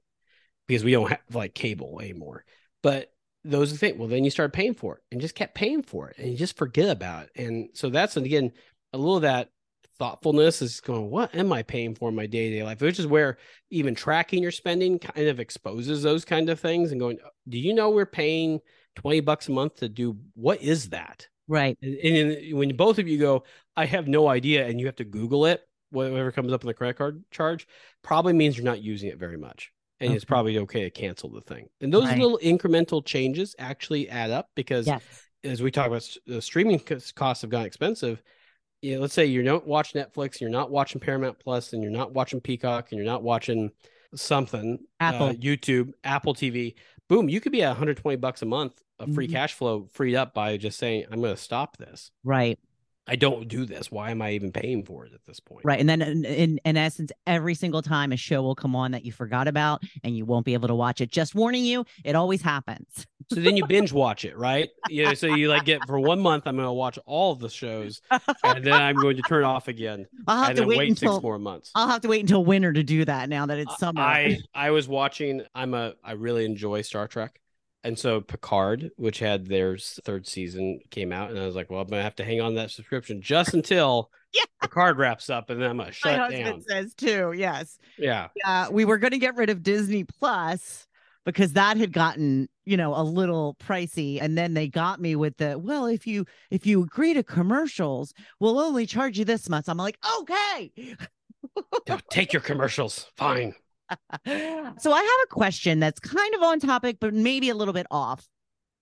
Because 0.67 0.83
we 0.83 0.91
don't 0.91 1.09
have 1.09 1.19
like 1.33 1.55
cable 1.55 1.99
anymore. 1.99 2.45
But 2.83 3.11
those 3.43 3.71
are 3.71 3.73
the 3.73 3.79
things. 3.79 3.97
Well, 3.97 4.07
then 4.07 4.23
you 4.23 4.29
start 4.29 4.53
paying 4.53 4.75
for 4.75 4.97
it 4.97 5.01
and 5.11 5.19
just 5.19 5.35
kept 5.35 5.55
paying 5.55 5.81
for 5.83 6.09
it 6.09 6.17
and 6.19 6.31
you 6.31 6.37
just 6.37 6.55
forget 6.55 6.89
about 6.89 7.25
it. 7.25 7.31
And 7.35 7.69
so 7.73 7.89
that's 7.89 8.15
again 8.15 8.51
a 8.93 8.97
little 8.97 9.17
of 9.17 9.23
that 9.23 9.49
thoughtfulness 9.99 10.61
is 10.61 10.81
going, 10.81 11.09
what 11.09 11.33
am 11.35 11.53
I 11.53 11.63
paying 11.63 11.95
for 11.95 12.09
in 12.09 12.15
my 12.15 12.25
day-to-day 12.25 12.63
life? 12.63 12.81
Which 12.81 12.99
is 12.99 13.07
where 13.07 13.37
even 13.69 13.95
tracking 13.95 14.41
your 14.41 14.51
spending 14.51 14.99
kind 14.99 15.27
of 15.27 15.39
exposes 15.39 16.03
those 16.03 16.25
kind 16.25 16.49
of 16.49 16.59
things 16.59 16.91
and 16.91 16.99
going, 16.99 17.19
do 17.47 17.57
you 17.57 17.73
know 17.73 17.89
we're 17.89 18.05
paying 18.05 18.59
20 18.95 19.21
bucks 19.21 19.47
a 19.47 19.51
month 19.51 19.75
to 19.77 19.89
do 19.89 20.17
what 20.33 20.61
is 20.61 20.89
that? 20.89 21.27
Right. 21.47 21.77
And, 21.81 21.95
and 21.95 22.31
then 22.31 22.57
when 22.57 22.75
both 22.75 22.99
of 22.99 23.07
you 23.07 23.17
go, 23.17 23.43
I 23.75 23.85
have 23.85 24.07
no 24.07 24.27
idea, 24.27 24.67
and 24.67 24.79
you 24.79 24.85
have 24.85 24.95
to 24.97 25.03
Google 25.03 25.45
it, 25.45 25.61
whatever 25.89 26.31
comes 26.31 26.51
up 26.53 26.63
in 26.63 26.67
the 26.67 26.73
credit 26.73 26.97
card 26.97 27.23
charge, 27.31 27.67
probably 28.01 28.33
means 28.33 28.57
you're 28.57 28.65
not 28.65 28.81
using 28.81 29.09
it 29.09 29.17
very 29.17 29.37
much. 29.37 29.71
And 29.99 30.11
it's 30.11 30.25
probably 30.25 30.57
okay 30.57 30.83
to 30.83 30.89
cancel 30.89 31.29
the 31.29 31.41
thing. 31.41 31.69
And 31.79 31.93
those 31.93 32.09
Right. 32.09 32.19
little 32.19 32.39
incremental 32.43 33.05
changes 33.05 33.55
actually 33.57 34.09
add 34.09 34.31
up 34.31 34.49
because 34.55 34.87
Yes. 34.87 35.01
as 35.43 35.61
we 35.61 35.71
talk 35.71 35.87
about 35.87 36.07
the 36.25 36.41
streaming 36.41 36.79
costs 37.15 37.41
have 37.41 37.51
gone 37.51 37.65
expensive. 37.65 38.21
Yeah, 38.83 38.97
let's 38.97 39.13
say 39.13 39.25
you 39.25 39.41
don't 39.43 39.65
watch 39.65 39.93
Netflix, 39.93 40.41
you're 40.41 40.49
not 40.49 40.69
watching 40.69 40.99
Paramount 40.99 41.39
Plus, 41.39 41.71
and 41.71 41.81
you're 41.81 41.91
not 41.91 42.11
watching 42.13 42.41
Peacock, 42.41 42.91
and 42.91 42.97
you're 42.97 43.05
not 43.09 43.23
watching 43.23 43.71
something, 44.13 44.77
Apple. 44.99 45.27
uh, 45.27 45.33
YouTube, 45.33 45.93
Apple 46.03 46.33
TV. 46.35 46.75
Boom, 47.07 47.29
you 47.29 47.39
could 47.39 47.53
be 47.53 47.63
at 47.63 47.69
120 47.69 48.17
bucks 48.17 48.41
a 48.41 48.45
month 48.45 48.81
of 48.99 49.13
free 49.13 49.27
Mhm. 49.27 49.31
cash 49.31 49.53
flow 49.53 49.87
freed 49.93 50.15
up 50.15 50.33
by 50.33 50.57
just 50.57 50.77
saying, 50.77 51.05
I'm 51.09 51.21
going 51.21 51.33
to 51.33 51.41
stop 51.41 51.77
this. 51.77 52.11
Right. 52.25 52.59
I 53.07 53.17
don't 53.17 53.47
do 53.47 53.65
this. 53.65 53.91
Why 53.91 54.11
am 54.11 54.21
I 54.21 54.31
even 54.31 54.51
paying 54.51 54.83
for 54.83 55.05
it 55.05 55.13
at 55.13 55.25
this 55.25 55.39
point? 55.39 55.65
Right. 55.65 55.79
And 55.79 55.89
then 55.89 56.01
in, 56.01 56.23
in, 56.23 56.59
in 56.63 56.77
essence, 56.77 57.11
every 57.27 57.53
single 57.53 57.81
time 57.81 58.13
a 58.13 58.17
show 58.17 58.41
will 58.41 58.55
come 58.55 58.75
on 58.75 58.91
that 58.91 59.03
you 59.03 59.11
forgot 59.11 59.47
about 59.47 59.83
and 60.03 60.15
you 60.15 60.25
won't 60.25 60.45
be 60.45 60.53
able 60.53 60.69
to 60.69 60.75
watch 60.75 61.01
it. 61.01 61.11
Just 61.11 61.35
warning 61.35 61.65
you, 61.65 61.85
it 62.05 62.15
always 62.15 62.41
happens. 62.41 63.05
So 63.29 63.39
then 63.39 63.57
you 63.57 63.65
binge 63.65 63.91
watch 63.91 64.25
it, 64.25 64.37
right? 64.37 64.69
Yeah. 64.89 65.13
So 65.13 65.27
you 65.27 65.47
like 65.47 65.65
get 65.65 65.85
for 65.87 65.99
one 65.99 66.19
month, 66.19 66.45
I'm 66.45 66.55
going 66.55 66.67
to 66.67 66.73
watch 66.73 66.99
all 67.05 67.31
of 67.31 67.39
the 67.39 67.49
shows, 67.49 68.01
and 68.43 68.63
then 68.63 68.73
I'm 68.73 68.95
going 68.95 69.15
to 69.15 69.23
turn 69.23 69.43
it 69.43 69.47
off 69.47 69.67
again, 69.67 70.05
I'll 70.27 70.37
have 70.37 70.49
and 70.49 70.57
to 70.57 70.61
then 70.61 70.67
wait, 70.69 70.77
wait 70.77 70.89
until 70.89 71.15
six 71.15 71.23
more 71.23 71.39
months. 71.39 71.71
I'll 71.73 71.87
have 71.87 72.01
to 72.01 72.09
wait 72.09 72.21
until 72.21 72.45
winter 72.45 72.71
to 72.71 72.83
do 72.83 73.05
that 73.05 73.29
now 73.29 73.45
that 73.47 73.57
it's 73.57 73.77
summer. 73.79 74.01
I 74.01 74.39
I 74.53 74.69
was 74.71 74.87
watching. 74.87 75.41
I'm 75.55 75.73
a. 75.73 75.93
I 76.03 76.11
really 76.11 76.45
enjoy 76.45 76.81
Star 76.81 77.07
Trek, 77.07 77.39
and 77.83 77.97
so 77.97 78.21
Picard, 78.21 78.91
which 78.97 79.19
had 79.19 79.45
their 79.47 79.77
third 79.77 80.27
season, 80.27 80.79
came 80.89 81.11
out, 81.11 81.29
and 81.31 81.39
I 81.39 81.45
was 81.45 81.55
like, 81.55 81.69
well, 81.69 81.81
I'm 81.81 81.87
gonna 81.87 82.01
have 82.03 82.15
to 82.15 82.25
hang 82.25 82.41
on 82.41 82.55
that 82.55 82.71
subscription 82.71 83.21
just 83.21 83.53
until 83.53 84.09
Yeah. 84.33 84.43
Picard 84.61 84.97
wraps 84.97 85.29
up, 85.29 85.49
and 85.49 85.61
then 85.61 85.69
I'm 85.71 85.77
gonna 85.77 85.87
My 85.89 85.91
shut 85.91 86.13
it 86.13 86.19
husband 86.19 86.45
down. 86.45 86.61
says 86.61 86.93
too. 86.95 87.33
Yes. 87.35 87.77
Yeah. 87.97 88.29
Yeah. 88.35 88.69
We 88.69 88.85
were 88.85 88.97
going 88.97 89.11
to 89.11 89.17
get 89.19 89.35
rid 89.35 89.49
of 89.49 89.61
Disney 89.63 90.03
Plus 90.03 90.87
because 91.25 91.53
that 91.53 91.77
had 91.77 91.93
gotten 91.93 92.49
you 92.65 92.77
know 92.77 92.95
a 92.95 93.03
little 93.03 93.55
pricey 93.61 94.19
and 94.21 94.37
then 94.37 94.53
they 94.53 94.67
got 94.69 94.99
me 95.01 95.15
with 95.15 95.35
the 95.37 95.57
well 95.59 95.85
if 95.85 96.05
you 96.07 96.25
if 96.51 96.65
you 96.65 96.81
agree 96.83 97.13
to 97.13 97.23
commercials 97.23 98.13
we'll 98.39 98.57
only 98.59 98.85
charge 98.85 99.19
you 99.19 99.25
this 99.25 99.49
much 99.49 99.65
i'm 99.67 99.75
like 99.77 99.97
okay 100.19 100.71
Take 102.09 102.31
your 102.33 102.41
commercials. 102.41 103.11
Fine. 103.17 103.53
So 104.25 104.91
I 104.91 105.01
have 105.01 105.19
a 105.23 105.27
question 105.29 105.79
that's 105.79 105.99
kind 105.99 106.35
of 106.35 106.43
on 106.43 106.59
topic, 106.59 106.97
but 106.99 107.13
maybe 107.13 107.49
a 107.49 107.55
little 107.55 107.73
bit 107.73 107.87
off. 107.91 108.27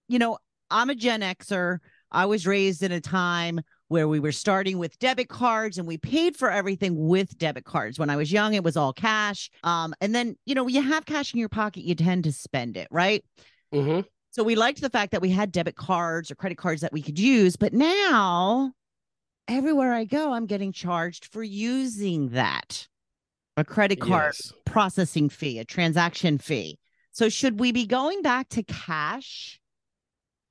You 0.08 0.20
know, 0.20 0.38
I'm 0.70 0.90
a 0.90 0.96
Gen 0.96 1.22
Xer. 1.22 1.80
I 2.12 2.26
was 2.26 2.46
raised 2.46 2.84
in 2.84 2.92
a 2.92 3.02
time 3.02 3.62
where 3.88 4.08
we 4.08 4.20
were 4.20 4.32
starting 4.32 4.78
with 4.78 4.98
debit 5.00 5.30
cards 5.30 5.78
and 5.78 5.88
we 5.88 5.98
paid 5.98 6.36
for 6.36 6.50
everything 6.50 7.08
with 7.08 7.38
debit 7.38 7.66
cards. 7.66 8.00
When 8.00 8.10
I 8.10 8.16
was 8.16 8.32
young, 8.32 8.54
it 8.54 8.64
was 8.64 8.78
all 8.78 8.94
cash. 8.94 9.50
Um, 9.64 9.94
and 10.02 10.14
then, 10.16 10.36
you 10.46 10.56
know, 10.56 10.68
you 10.68 10.82
have 10.82 11.06
cash 11.06 11.34
in 11.34 11.40
your 11.40 11.50
pocket, 11.50 11.84
you 11.84 11.96
tend 11.96 12.24
to 12.26 12.32
spend 12.32 12.78
it, 12.78 12.88
right? 12.92 13.24
hmm 13.72 14.02
So 14.32 14.44
we 14.44 14.56
liked 14.56 14.82
the 14.82 14.90
fact 14.90 15.12
that 15.12 15.22
we 15.22 15.30
had 15.30 15.52
debit 15.52 15.76
cards 15.76 16.32
or 16.32 16.36
credit 16.36 16.58
cards 16.58 16.82
that 16.82 16.94
we 16.94 17.02
could 17.02 17.20
use, 17.20 17.56
but 17.56 17.74
now 17.74 18.72
everywhere 19.48 19.94
I 19.94 20.06
go, 20.06 20.34
I'm 20.34 20.46
getting 20.46 20.72
charged 20.72 21.26
for 21.26 21.44
using 21.44 22.30
that. 22.30 22.88
A 23.58 23.64
credit 23.66 24.00
card 24.00 24.34
Yes. 24.38 24.54
processing 24.66 25.30
fee, 25.30 25.60
a 25.60 25.66
transaction 25.66 26.38
fee. 26.38 26.80
So 27.12 27.28
should 27.30 27.60
we 27.60 27.72
be 27.72 27.86
going 27.86 28.22
back 28.22 28.50
to 28.50 28.64
cash? 28.64 29.60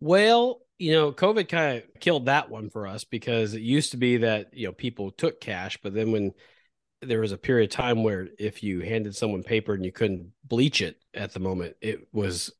Well, 0.00 0.60
you 0.78 0.92
know, 0.92 1.12
COVID 1.12 1.48
kind 1.48 1.78
of 1.78 2.00
killed 2.00 2.26
that 2.26 2.50
one 2.50 2.70
for 2.70 2.86
us 2.86 3.04
because 3.04 3.54
it 3.54 3.62
used 3.62 3.90
to 3.92 3.96
be 3.96 4.18
that, 4.18 4.52
you 4.52 4.66
know, 4.66 4.72
people 4.72 5.10
took 5.10 5.40
cash, 5.40 5.78
but 5.82 5.94
then 5.94 6.12
when 6.12 6.32
there 7.02 7.20
was 7.20 7.32
a 7.32 7.38
period 7.38 7.70
of 7.70 7.76
time 7.76 8.02
where 8.02 8.28
if 8.38 8.62
you 8.62 8.80
handed 8.80 9.16
someone 9.16 9.42
paper 9.42 9.72
and 9.74 9.84
you 9.84 9.92
couldn't 9.92 10.32
bleach 10.44 10.82
it 10.82 10.96
at 11.14 11.32
the 11.32 11.40
moment, 11.40 11.76
it 11.80 12.06
was 12.12 12.52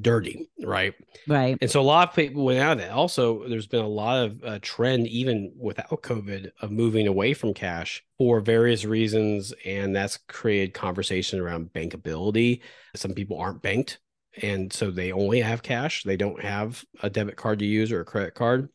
dirty, 0.00 0.48
right? 0.62 0.94
Right. 1.28 1.56
And 1.60 1.70
so 1.70 1.80
a 1.80 1.82
lot 1.82 2.08
of 2.08 2.14
people 2.14 2.44
went 2.44 2.60
out 2.60 2.72
of 2.72 2.78
that. 2.78 2.90
Also, 2.90 3.46
there's 3.48 3.66
been 3.66 3.84
a 3.84 3.88
lot 3.88 4.24
of 4.24 4.44
uh, 4.44 4.58
trend, 4.62 5.06
even 5.08 5.52
without 5.56 6.02
COVID, 6.02 6.50
of 6.60 6.70
moving 6.70 7.06
away 7.06 7.34
from 7.34 7.54
cash 7.54 8.02
for 8.18 8.40
various 8.40 8.84
reasons. 8.84 9.52
And 9.64 9.94
that's 9.94 10.18
created 10.28 10.74
conversation 10.74 11.40
around 11.40 11.72
bankability. 11.72 12.60
Some 12.96 13.12
people 13.12 13.38
aren't 13.38 13.62
banked. 13.62 13.98
And 14.42 14.72
so 14.72 14.90
they 14.90 15.12
only 15.12 15.40
have 15.40 15.62
cash. 15.62 16.02
They 16.02 16.16
don't 16.16 16.42
have 16.42 16.84
a 17.02 17.10
debit 17.10 17.36
card 17.36 17.60
to 17.60 17.66
use 17.66 17.92
or 17.92 18.00
a 18.00 18.04
credit 18.04 18.34
card. 18.34 18.68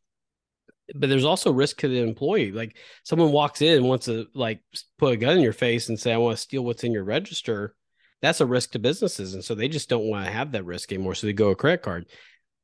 But 0.95 1.10
there's 1.10 1.26
also 1.26 1.52
risk 1.52 1.78
to 1.80 1.88
the 1.88 2.02
employee. 2.02 2.52
Like 2.52 2.78
someone 3.04 3.32
walks 3.32 3.62
in 3.62 3.78
and 3.78 3.88
wants 3.88 4.06
to 4.06 4.28
like 4.34 4.62
put 4.98 5.13
a 5.13 5.17
gun 5.17 5.38
in 5.38 5.43
your 5.43 5.54
face 5.54 5.89
and 5.89 6.00
say, 6.00 6.13
I 6.13 6.17
want 6.17 6.38
to 6.38 6.41
steal 6.41 6.63
what's 6.63 6.84
in 6.84 6.93
your 6.93 7.04
register 7.04 7.76
that's 8.22 8.42
a 8.42 8.46
risk 8.46 8.72
to 8.72 8.80
businesses 8.80 9.34
and 9.34 9.44
so 9.44 9.56
they 9.56 9.68
just 9.68 9.90
don't 9.90 10.06
want 10.10 10.26
to 10.26 10.32
have 10.32 10.52
that 10.52 10.66
risk 10.66 10.92
anymore 10.92 11.16
so 11.16 11.28
they 11.28 11.34
go 11.34 11.50
a 11.50 11.56
credit 11.56 11.82
card. 11.82 12.06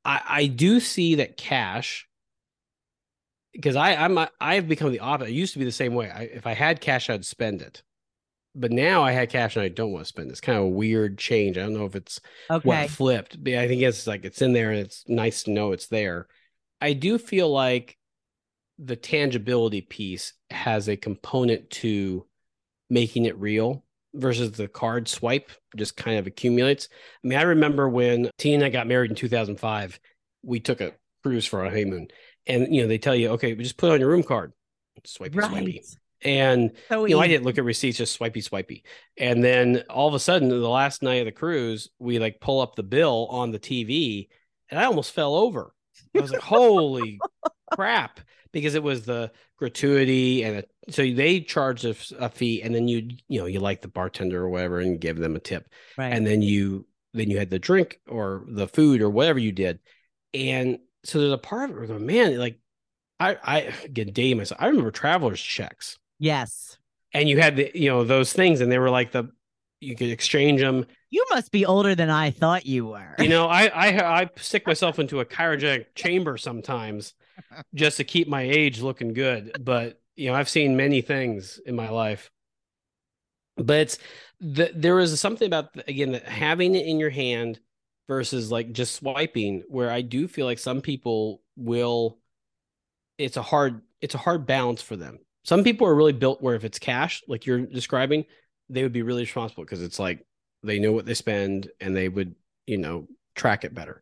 I 0.04 0.22
i 0.28 0.46
do 0.48 0.80
see 0.80 1.16
that 1.16 1.38
cash 1.38 2.08
because 3.54 3.76
i 3.76 3.96
i'm 3.96 4.18
I 4.40 4.56
have 4.56 4.68
become 4.68 4.92
the 4.92 5.00
opposite. 5.00 5.30
I 5.30 5.34
used 5.34 5.54
to 5.54 5.60
be 5.60 5.66
the 5.66 5.72
same 5.72 5.94
way. 5.94 6.10
I, 6.10 6.24
if 6.24 6.46
i 6.46 6.54
had 6.54 6.82
cash 6.82 7.10
i'd 7.10 7.26
spend 7.26 7.62
it. 7.62 7.84
But 8.54 8.72
now 8.72 9.04
i 9.04 9.12
had 9.12 9.30
cash 9.30 9.56
and 9.56 9.64
i 9.64 9.70
don't 9.70 9.92
want 9.92 10.04
to 10.06 10.10
spend 10.10 10.28
it. 10.30 10.32
it's 10.32 10.42
kind 10.42 10.58
of 10.58 10.66
a 10.66 10.70
weird 10.70 11.18
change. 11.18 11.58
I 11.58 11.62
don't 11.62 11.74
know 11.74 11.86
if 11.86 11.96
it's 11.96 12.20
Okay. 12.50 12.68
what 12.68 12.90
flipped 12.90 13.42
but 13.44 13.54
i 13.56 13.68
think 13.68 13.82
it's 13.82 14.08
like 14.08 14.26
it's 14.26 14.42
in 14.42 14.54
there 14.54 14.72
and 14.72 14.80
it's 14.80 15.04
nice 15.08 15.44
to 15.44 15.52
know 15.52 15.72
it's 15.72 15.88
there. 15.88 16.28
I 16.82 16.94
do 16.94 17.18
feel 17.18 17.50
like 17.50 17.98
the 18.78 18.98
tangibility 18.98 19.80
piece 19.80 20.34
has 20.50 20.90
a 20.90 20.98
component 20.98 21.70
to 21.70 22.26
making 22.90 23.24
it 23.24 23.38
real 23.40 23.85
versus 24.16 24.52
the 24.54 24.68
card 24.68 25.08
swipe 25.08 25.52
just 25.76 25.98
kind 25.98 26.18
of 26.18 26.28
accumulates. 26.28 26.90
I 27.24 27.28
mean, 27.28 27.38
I 27.38 27.44
remember 27.44 27.88
when 27.90 28.30
Tina 28.38 28.56
and 28.56 28.64
I 28.66 28.70
got 28.70 28.88
married 28.88 29.12
in 29.12 29.16
2005, 29.16 30.00
we 30.44 30.60
took 30.60 30.82
a 30.82 30.94
cruise 31.24 31.46
for 31.46 31.62
our 31.62 31.70
honeymoon 31.70 32.08
and 32.48 32.74
you 32.74 32.82
know, 32.82 32.88
they 32.88 32.98
tell 32.98 33.16
you, 33.16 33.30
okay, 33.32 33.56
just 33.56 33.78
put 33.78 33.92
on 33.92 34.00
your 34.00 34.10
room 34.10 34.24
card, 34.24 34.54
swipey, 35.04 35.38
right. 35.38 35.50
swipey. 35.50 35.84
And 36.22 36.72
so 36.90 37.06
you 37.06 37.16
know, 37.16 37.22
I 37.22 37.28
didn't 37.28 37.46
look 37.46 37.58
at 37.58 37.64
receipts, 37.64 37.98
just 37.98 38.14
swipey, 38.14 38.42
swipey. 38.42 38.84
And 39.18 39.44
then 39.44 39.84
all 39.90 40.08
of 40.08 40.14
a 40.14 40.20
sudden, 40.20 40.50
the 40.50 40.56
last 40.56 41.04
night 41.04 41.16
of 41.16 41.26
the 41.26 41.32
cruise, 41.32 41.90
we 42.00 42.20
like 42.20 42.40
pull 42.40 42.62
up 42.62 42.76
the 42.76 42.84
bill 42.84 43.28
on 43.30 43.52
the 43.52 43.60
TV, 43.60 44.30
and 44.70 44.80
I 44.80 44.86
almost 44.86 45.12
fell 45.12 45.36
over. 45.36 45.74
I 46.16 46.22
was 46.22 46.32
like, 46.32 46.42
"Holy 46.42 47.20
crap!" 47.74 48.22
Because 48.56 48.74
it 48.74 48.82
was 48.84 49.06
the 49.06 49.32
gratuity, 49.58 50.44
and 50.44 50.58
a, 50.58 50.92
so 50.92 51.02
they 51.02 51.42
charge 51.42 51.86
a, 51.86 51.96
a, 52.20 52.30
fee, 52.30 52.62
and 52.62 52.74
then 52.74 52.88
you, 52.88 53.10
you 53.28 53.40
know, 53.40 53.46
you 53.46 53.60
like 53.60 53.82
the 53.82 53.88
bartender 53.88 54.42
or 54.42 54.50
whatever, 54.50 54.80
and 54.80 55.00
give 55.00 55.18
them 55.18 55.36
a 55.36 55.40
tip, 55.40 55.70
right. 55.98 56.14
and 56.14 56.26
then 56.26 56.42
you, 56.42 56.88
then 57.14 57.30
you 57.30 57.38
had 57.38 57.50
the 57.50 57.60
drink 57.60 58.00
or 58.08 58.46
the 58.48 58.68
food 58.68 59.02
or 59.02 59.10
whatever 59.10 59.40
you 59.40 59.52
did, 59.52 59.80
and 60.34 60.80
so 61.04 61.20
there's 61.20 61.34
a 61.34 61.38
part 61.38 61.70
of 61.70 61.78
it 61.78 61.90
where 61.90 62.00
man, 62.00 62.40
like 62.40 62.60
I, 63.20 63.38
I 63.44 63.58
again 63.84 64.12
dating 64.14 64.38
myself. 64.38 64.62
I 64.62 64.68
remember 64.68 64.90
travelers 64.90 65.42
checks 65.42 66.00
Yes. 66.20 66.78
And 67.14 67.30
you 67.30 67.40
had 67.40 67.56
the, 67.56 67.72
you 67.74 67.90
know, 67.90 68.04
those 68.04 68.34
things, 68.34 68.62
and 68.62 68.72
they 68.72 68.80
were 68.80 68.90
like 68.90 69.12
the, 69.12 69.30
you 69.80 69.96
could 69.96 70.10
exchange 70.10 70.62
them. 70.62 70.86
You 71.10 71.26
must 71.30 71.52
be 71.52 71.66
older 71.66 71.96
than 71.96 72.10
I 72.10 72.32
thought 72.32 72.66
you 72.66 72.88
were. 72.88 73.16
You 73.20 73.30
know, 73.30 73.48
I 73.48 73.68
I 73.74 74.22
I 74.22 74.30
stick 74.38 74.68
myself 74.68 75.00
into 75.00 75.20
a 75.20 75.26
cryogenic 75.26 75.88
chamber 75.96 76.38
sometimes 76.38 77.14
just 77.74 77.98
to 77.98 78.04
keep 78.04 78.28
my 78.28 78.42
age 78.42 78.82
looking 78.82 79.14
good. 79.14 79.58
But 79.64 80.02
you 80.16 80.30
know, 80.30 80.36
I've 80.36 80.50
seen 80.50 80.78
many 80.78 81.02
things 81.02 81.60
in 81.66 81.76
my 81.76 81.90
life. 81.90 82.32
But 83.58 83.98
the, 84.40 84.72
there 84.76 85.00
is 85.00 85.20
something 85.20 85.46
about 85.46 85.70
again 85.88 86.12
that 86.12 86.28
having 86.28 86.76
it 86.76 86.86
in 86.86 87.00
your 87.00 87.10
hand 87.10 87.60
versus 88.08 88.52
like 88.52 88.72
just 88.74 88.96
swiping, 88.96 89.64
where 89.68 89.92
I 89.92 90.02
do 90.02 90.28
feel 90.28 90.46
like 90.46 90.60
some 90.60 90.82
people 90.82 91.42
will. 91.56 92.20
It's 93.18 93.38
a 93.38 93.42
hard 93.42 93.82
it's 94.02 94.16
a 94.16 94.20
hard 94.20 94.46
balance 94.46 94.82
for 94.82 94.96
them 94.98 95.20
some 95.46 95.64
people 95.64 95.88
are 95.88 95.96
really 95.96 96.12
built 96.12 96.42
where 96.42 96.56
if 96.56 96.66
it's 96.66 96.80
cash, 96.80 97.24
like 97.28 97.46
you're 97.46 97.62
describing, 97.62 98.26
they 98.68 98.82
would 98.82 98.92
be 98.92 99.04
really 99.04 99.22
responsible 99.22 99.64
because 99.64 99.84
it's 99.84 100.00
like 100.00 100.26
they 100.64 100.80
know 100.80 100.92
what 100.92 101.06
they 101.06 101.14
spend 101.14 101.70
and 101.80 101.96
they 101.96 102.10
would, 102.10 102.36
you 102.66 102.80
know, 102.80 103.08
track 103.36 103.64
it 103.64 103.76
better. 103.76 104.02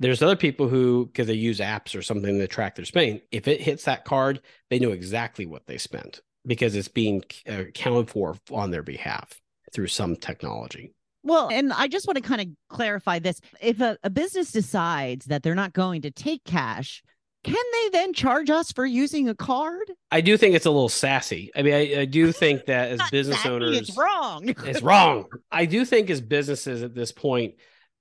There's 0.00 0.22
other 0.22 0.36
people 0.36 0.68
who, 0.68 1.06
because 1.06 1.26
they 1.26 1.34
use 1.34 1.58
apps 1.58 1.96
or 1.96 2.02
something 2.02 2.38
to 2.38 2.46
track 2.46 2.76
their 2.76 2.84
spending, 2.84 3.20
if 3.32 3.48
it 3.48 3.60
hits 3.60 3.84
that 3.84 4.04
card, 4.04 4.40
they 4.70 4.78
know 4.78 4.92
exactly 4.92 5.44
what 5.44 5.66
they 5.66 5.78
spent 5.78 6.20
because 6.46 6.76
it's 6.76 6.88
being 6.88 7.22
accounted 7.46 8.10
for 8.10 8.36
on 8.50 8.70
their 8.70 8.82
behalf 8.82 9.40
through 9.72 9.88
some 9.88 10.16
technology. 10.16 10.92
Well, 11.24 11.48
and 11.52 11.72
I 11.72 11.88
just 11.88 12.06
want 12.06 12.16
to 12.16 12.22
kind 12.22 12.40
of 12.40 12.46
clarify 12.70 13.18
this. 13.18 13.40
If 13.60 13.80
a, 13.80 13.98
a 14.02 14.10
business 14.10 14.52
decides 14.52 15.26
that 15.26 15.42
they're 15.42 15.54
not 15.54 15.72
going 15.72 16.02
to 16.02 16.10
take 16.10 16.44
cash, 16.44 17.02
can 17.44 17.54
they 17.54 17.98
then 17.98 18.12
charge 18.12 18.50
us 18.50 18.72
for 18.72 18.86
using 18.86 19.28
a 19.28 19.34
card? 19.34 19.92
I 20.10 20.20
do 20.20 20.36
think 20.36 20.54
it's 20.54 20.66
a 20.66 20.70
little 20.70 20.88
sassy. 20.88 21.50
I 21.54 21.62
mean, 21.62 21.74
I, 21.74 22.00
I 22.00 22.04
do 22.04 22.32
think 22.32 22.66
that 22.66 22.90
as 22.90 23.10
business 23.10 23.38
sassy, 23.38 23.48
owners, 23.50 23.78
it's 23.78 23.96
wrong. 23.96 24.48
it's 24.48 24.82
wrong. 24.82 25.26
I 25.50 25.66
do 25.66 25.84
think 25.84 26.10
as 26.10 26.20
businesses 26.20 26.82
at 26.82 26.94
this 26.94 27.12
point, 27.12 27.54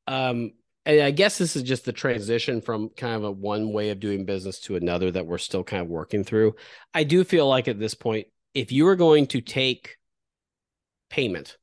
um, 0.06 0.52
and 0.88 1.02
I 1.02 1.12
guess 1.12 1.38
this 1.38 1.56
is 1.56 1.64
just 1.64 1.86
the 1.86 1.94
transition 1.94 2.62
from 2.62 2.90
kind 2.90 3.16
of 3.16 3.24
a 3.24 3.32
one 3.32 3.72
way 3.74 3.92
of 3.92 4.00
doing 4.00 4.26
business 4.26 4.60
to 4.62 4.76
another 4.76 5.12
that 5.12 5.28
we're 5.28 5.38
still 5.38 5.64
kind 5.64 5.84
of 5.84 5.88
working 5.88 6.24
through. 6.24 6.56
I 6.94 7.04
do 7.04 7.24
feel 7.24 7.48
like 7.48 7.68
at 7.68 7.80
this 7.80 7.94
point, 7.94 8.28
if 8.56 8.72
you 8.72 8.88
are 8.88 8.96
going 8.96 9.28
to 9.28 9.42
take 9.42 9.98
payment, 11.10 11.58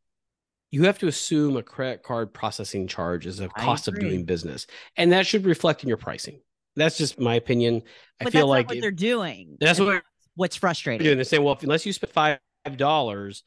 you 0.71 0.85
have 0.85 0.99
to 1.01 1.09
assume 1.09 1.57
a 1.57 1.63
credit 1.63 2.03
card 2.03 2.33
processing 2.33 2.87
charge 2.87 3.27
is 3.27 3.41
a 3.41 3.49
cost 3.49 3.89
of 3.89 3.99
doing 3.99 4.25
business, 4.25 4.67
and 4.97 5.11
that 5.13 5.27
should 5.27 5.45
reflect 5.45 5.83
in 5.83 5.89
your 5.89 5.99
pricing 5.99 6.41
that's 6.77 6.99
just 6.99 7.19
my 7.19 7.35
opinion. 7.35 7.83
I 8.21 8.31
feel 8.31 8.47
like 8.47 8.69
what 8.69 8.79
it, 8.79 8.81
they're 8.81 8.91
doing. 8.91 9.57
That's 9.61 9.81
what 9.81 10.03
what's 10.35 10.57
frustrating. 10.57 11.05
Doing. 11.05 11.19
They 11.19 11.25
say, 11.25 11.39
well, 11.39 11.55
if, 11.55 11.63
unless 11.63 11.87
you 11.87 11.93
spend 11.93 12.13
five 12.13 12.39
dollars, 12.77 13.45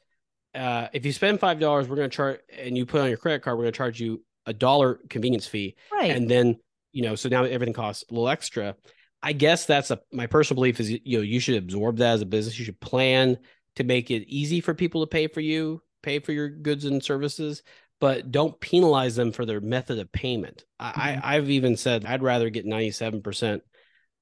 uh, 0.56 0.88
if 0.94 1.06
you 1.06 1.12
spend 1.12 1.40
five 1.40 1.60
dollars, 1.60 1.88
we're 1.88 1.98
going 1.98 2.10
to 2.10 2.16
charge, 2.16 2.40
and 2.58 2.78
you 2.78 2.86
put 2.86 3.02
on 3.02 3.10
your 3.10 3.18
credit 3.18 3.42
card, 3.42 3.58
we're 3.58 3.66
going 3.66 3.74
to 3.74 3.78
charge 3.78 4.00
you 4.00 4.24
a 4.48 4.54
dollar 4.54 5.00
convenience 5.10 5.46
fee, 5.46 5.76
right? 5.92 6.12
And 6.12 6.30
then 6.30 6.58
you 6.92 7.04
know, 7.04 7.16
so 7.16 7.30
now 7.30 7.44
everything 7.44 7.74
costs 7.74 8.04
a 8.10 8.14
little 8.14 8.30
extra. 8.30 8.76
I 9.22 9.34
guess 9.34 9.66
that's 9.66 9.92
a 9.92 10.00
my 10.12 10.26
personal 10.26 10.56
belief 10.56 10.80
is 10.80 10.90
you 10.90 11.18
know 11.18 11.22
you 11.22 11.40
should 11.40 11.58
absorb 11.58 11.98
that 11.98 12.14
as 12.14 12.22
a 12.22 12.26
business. 12.26 12.58
You 12.58 12.66
should 12.66 12.80
plan 12.80 13.38
to 13.76 13.84
make 13.84 14.10
it 14.10 14.28
easy 14.28 14.62
for 14.62 14.74
people 14.74 15.02
to 15.02 15.08
pay 15.08 15.28
for 15.28 15.42
you, 15.42 15.82
pay 16.02 16.18
for 16.20 16.32
your 16.32 16.50
goods 16.50 16.86
and 16.86 17.04
services 17.04 17.62
but 18.00 18.32
don't 18.32 18.60
penalize 18.60 19.16
them 19.16 19.32
for 19.32 19.46
their 19.46 19.62
method 19.62 20.00
of 20.00 20.12
payment. 20.12 20.66
Mm-hmm. 20.82 21.00
I, 21.00 21.20
I've 21.24 21.50
even 21.50 21.78
said 21.78 22.06
I'd 22.06 22.24
rather 22.24 22.50
get 22.50 22.66
97% 22.66 23.62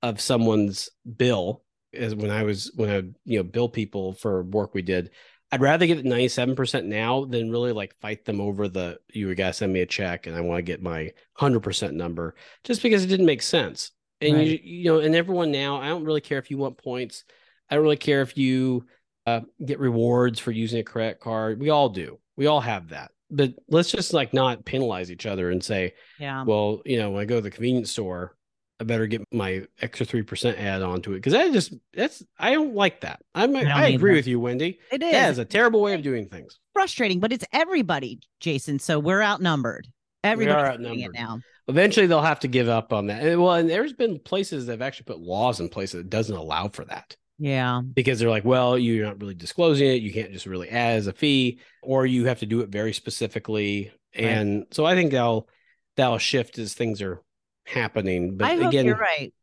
of 0.02 0.22
someone's 0.22 0.90
bill 1.18 1.64
as 1.94 2.14
when 2.14 2.30
I 2.30 2.44
was 2.44 2.72
when 2.76 2.90
I 2.90 2.96
you 3.24 3.38
know 3.40 3.44
bill 3.44 3.70
people 3.70 4.14
for 4.14 4.44
work 4.44 4.74
we 4.74 4.82
did. 4.82 5.12
I'd 5.56 5.62
rather 5.62 5.86
get 5.86 6.04
97% 6.04 6.84
now 6.84 7.24
than 7.24 7.50
really 7.50 7.72
like 7.72 7.96
fight 8.02 8.26
them 8.26 8.42
over 8.42 8.68
the 8.68 9.00
you 9.14 9.34
gotta 9.36 9.54
send 9.54 9.72
me 9.72 9.80
a 9.80 9.86
check 9.86 10.28
and 10.28 10.36
I 10.36 10.42
want 10.42 10.58
to 10.58 10.64
get 10.64 10.82
my 10.82 11.12
100% 11.40 11.94
number 11.94 12.36
just 12.66 12.84
because 12.84 13.06
it 13.06 13.08
didn't 13.08 13.26
make 13.26 13.42
sense. 13.42 13.92
And 14.20 14.36
right. 14.36 14.48
you 14.48 14.60
you 14.62 14.84
know 14.86 15.00
and 15.00 15.16
everyone 15.16 15.52
now 15.52 15.78
I 15.78 15.88
don't 15.88 16.04
really 16.04 16.22
care 16.22 16.40
if 16.40 16.52
you 16.52 16.58
want 16.58 16.78
points. 16.78 17.24
I 17.70 17.76
don't 17.76 17.84
really 17.86 17.96
care 17.96 18.22
if 18.22 18.38
you 18.38 18.86
uh, 19.26 19.42
get 19.66 19.80
rewards 19.80 20.40
for 20.40 20.52
using 20.52 20.80
a 20.80 20.84
credit 20.84 21.22
card. 21.22 21.62
We 21.62 21.70
all 21.70 21.88
do. 21.88 22.20
We 22.36 22.48
all 22.48 22.62
have 22.62 22.90
that 22.90 23.12
but 23.32 23.54
let's 23.70 23.92
just 23.92 24.14
like 24.14 24.34
not 24.34 24.66
penalize 24.66 25.10
each 25.10 25.26
other 25.26 25.50
and 25.50 25.64
say, 25.64 25.94
yeah, 26.20 26.44
well, 26.44 26.82
you 26.86 27.00
know, 27.00 27.12
when 27.12 27.22
I 27.22 27.26
go 27.26 27.38
to 27.38 27.42
the 27.42 27.50
convenience 27.50 27.92
store, 27.92 28.36
I 28.80 28.84
better 28.84 29.08
get 29.08 29.22
my 29.32 29.66
extra 29.82 30.06
three 30.06 30.24
percent 30.24 30.58
add 30.58 30.82
on 30.82 31.02
to 31.04 31.14
it 31.14 31.18
because 31.18 31.34
I 31.34 31.50
just 31.50 31.74
that's 31.94 32.24
I 32.38 32.54
don't 32.54 32.76
like 32.76 33.02
that. 33.02 33.22
I'm, 33.34 33.56
I, 33.56 33.64
I 33.64 33.88
agree 33.88 34.16
with 34.16 34.28
you, 34.28 34.40
Wendy. 34.40 34.80
It 34.92 35.02
is. 35.02 35.12
That 35.12 35.32
is 35.32 35.38
a 35.38 35.46
terrible 35.46 35.82
way 35.82 35.94
of 35.94 36.02
doing 36.02 36.28
things. 36.28 36.60
Frustrating, 36.74 37.20
but 37.20 37.32
it's 37.32 37.46
everybody, 37.54 38.20
Jason. 38.40 38.80
So 38.80 39.00
we're 39.00 39.22
outnumbered. 39.22 39.88
Everybody 40.24 40.60
are 40.60 40.72
outnumbered 40.72 41.14
now. 41.14 41.40
Eventually, 41.68 42.06
they'll 42.08 42.22
have 42.22 42.42
to 42.42 42.48
give 42.48 42.68
up 42.68 42.94
on 42.94 43.08
that. 43.08 43.24
And, 43.24 43.42
well, 43.42 43.54
and 43.54 43.70
there's 43.70 43.94
been 43.94 44.20
places 44.20 44.66
that 44.66 44.74
have 44.74 44.82
actually 44.82 45.06
put 45.06 45.20
laws 45.20 45.60
in 45.60 45.70
place 45.70 45.94
that 45.94 46.10
doesn't 46.10 46.36
allow 46.36 46.68
for 46.68 46.86
that. 46.86 47.16
Yeah. 47.40 47.82
Because 47.82 48.20
they're 48.20 48.30
like, 48.30 48.46
well, 48.46 48.78
you're 48.78 49.06
not 49.06 49.20
really 49.20 49.36
disclosing 49.36 49.88
it. 49.88 50.02
You 50.02 50.14
can't 50.14 50.32
just 50.32 50.46
really 50.46 50.70
add 50.70 50.98
as 50.98 51.08
a 51.08 51.14
fee, 51.14 51.60
or 51.82 52.06
you 52.06 52.26
have 52.26 52.40
to 52.40 52.46
do 52.46 52.62
it 52.62 52.70
very 52.70 52.94
specifically. 52.94 53.92
And 54.14 54.66
so 54.72 54.86
I 54.86 54.96
think 54.96 55.12
that'll 55.12 55.50
that'll 55.98 56.18
shift 56.18 56.58
as 56.60 56.74
things 56.74 57.02
are 57.02 57.22
happening. 57.66 58.38
But 58.38 58.48
I 58.48 58.54
again, 58.54 58.86
you're 58.86 58.98
right. 58.98 59.34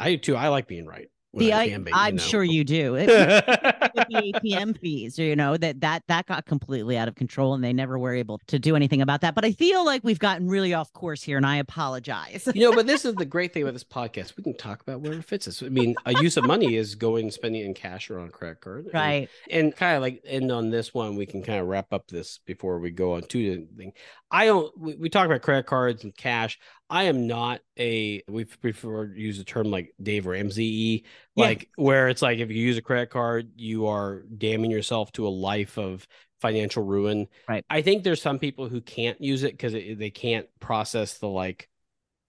I 0.00 0.16
too 0.16 0.36
I 0.36 0.48
like 0.48 0.66
being 0.66 0.86
right 0.86 1.08
the 1.38 1.52
I, 1.52 1.64
am 1.64 1.86
you 1.86 2.12
know. 2.12 2.16
sure 2.18 2.44
you 2.44 2.64
do. 2.64 2.92
the 2.96 4.06
ATM 4.10 4.78
fees, 4.78 5.18
you 5.18 5.36
know 5.36 5.56
that 5.56 5.80
that 5.80 6.02
that 6.08 6.26
got 6.26 6.46
completely 6.46 6.96
out 6.96 7.08
of 7.08 7.14
control, 7.14 7.54
and 7.54 7.62
they 7.62 7.72
never 7.72 7.98
were 7.98 8.14
able 8.14 8.40
to 8.48 8.58
do 8.58 8.76
anything 8.76 9.02
about 9.02 9.20
that. 9.22 9.34
But 9.34 9.44
I 9.44 9.52
feel 9.52 9.84
like 9.84 10.02
we've 10.04 10.18
gotten 10.18 10.48
really 10.48 10.74
off 10.74 10.92
course 10.92 11.22
here, 11.22 11.36
and 11.36 11.46
I 11.46 11.56
apologize. 11.56 12.48
you 12.54 12.68
know, 12.68 12.74
but 12.74 12.86
this 12.86 13.04
is 13.04 13.14
the 13.14 13.24
great 13.24 13.52
thing 13.52 13.62
about 13.62 13.72
this 13.72 13.84
podcast. 13.84 14.36
We 14.36 14.42
can 14.42 14.56
talk 14.56 14.80
about 14.82 15.00
whatever 15.00 15.22
fits 15.22 15.48
us. 15.48 15.62
I 15.62 15.68
mean, 15.68 15.94
a 16.06 16.20
use 16.20 16.36
of 16.36 16.44
money 16.44 16.76
is 16.76 16.94
going 16.94 17.30
spending 17.30 17.64
in 17.64 17.74
cash 17.74 18.10
or 18.10 18.18
on 18.18 18.30
credit 18.30 18.60
card, 18.60 18.88
right? 18.92 19.28
And, 19.50 19.66
and 19.66 19.76
kind 19.76 19.96
of 19.96 20.02
like 20.02 20.22
end 20.24 20.50
on 20.52 20.70
this 20.70 20.94
one, 20.94 21.16
we 21.16 21.26
can 21.26 21.42
kind 21.42 21.60
of 21.60 21.66
wrap 21.66 21.92
up 21.92 22.06
this 22.08 22.40
before 22.44 22.78
we 22.78 22.90
go 22.90 23.14
on 23.14 23.22
to 23.22 23.38
the 23.38 23.66
thing. 23.76 23.92
I 24.30 24.46
don't. 24.46 24.76
We, 24.78 24.96
we 24.96 25.08
talk 25.08 25.26
about 25.26 25.42
credit 25.42 25.66
cards 25.66 26.04
and 26.04 26.14
cash. 26.16 26.58
I 26.90 27.04
am 27.04 27.26
not 27.26 27.60
a 27.78 28.22
we 28.28 28.44
prefer 28.44 29.06
to 29.06 29.20
use 29.20 29.38
the 29.38 29.44
term 29.44 29.70
like 29.70 29.94
Dave 30.02 30.26
Ramsey, 30.26 31.04
like 31.34 31.62
yeah. 31.62 31.84
where 31.84 32.08
it's 32.08 32.22
like 32.22 32.38
if 32.38 32.50
you 32.50 32.56
use 32.56 32.76
a 32.76 32.82
credit 32.82 33.10
card, 33.10 33.50
you 33.56 33.86
are 33.86 34.22
damning 34.36 34.70
yourself 34.70 35.10
to 35.12 35.26
a 35.26 35.30
life 35.30 35.78
of 35.78 36.06
financial 36.40 36.84
ruin. 36.84 37.26
Right. 37.48 37.64
I 37.70 37.80
think 37.82 38.04
there's 38.04 38.20
some 38.20 38.38
people 38.38 38.68
who 38.68 38.80
can't 38.80 39.20
use 39.20 39.44
it 39.44 39.52
because 39.52 39.72
they 39.72 40.10
can't 40.10 40.46
process 40.60 41.18
the 41.18 41.28
like, 41.28 41.68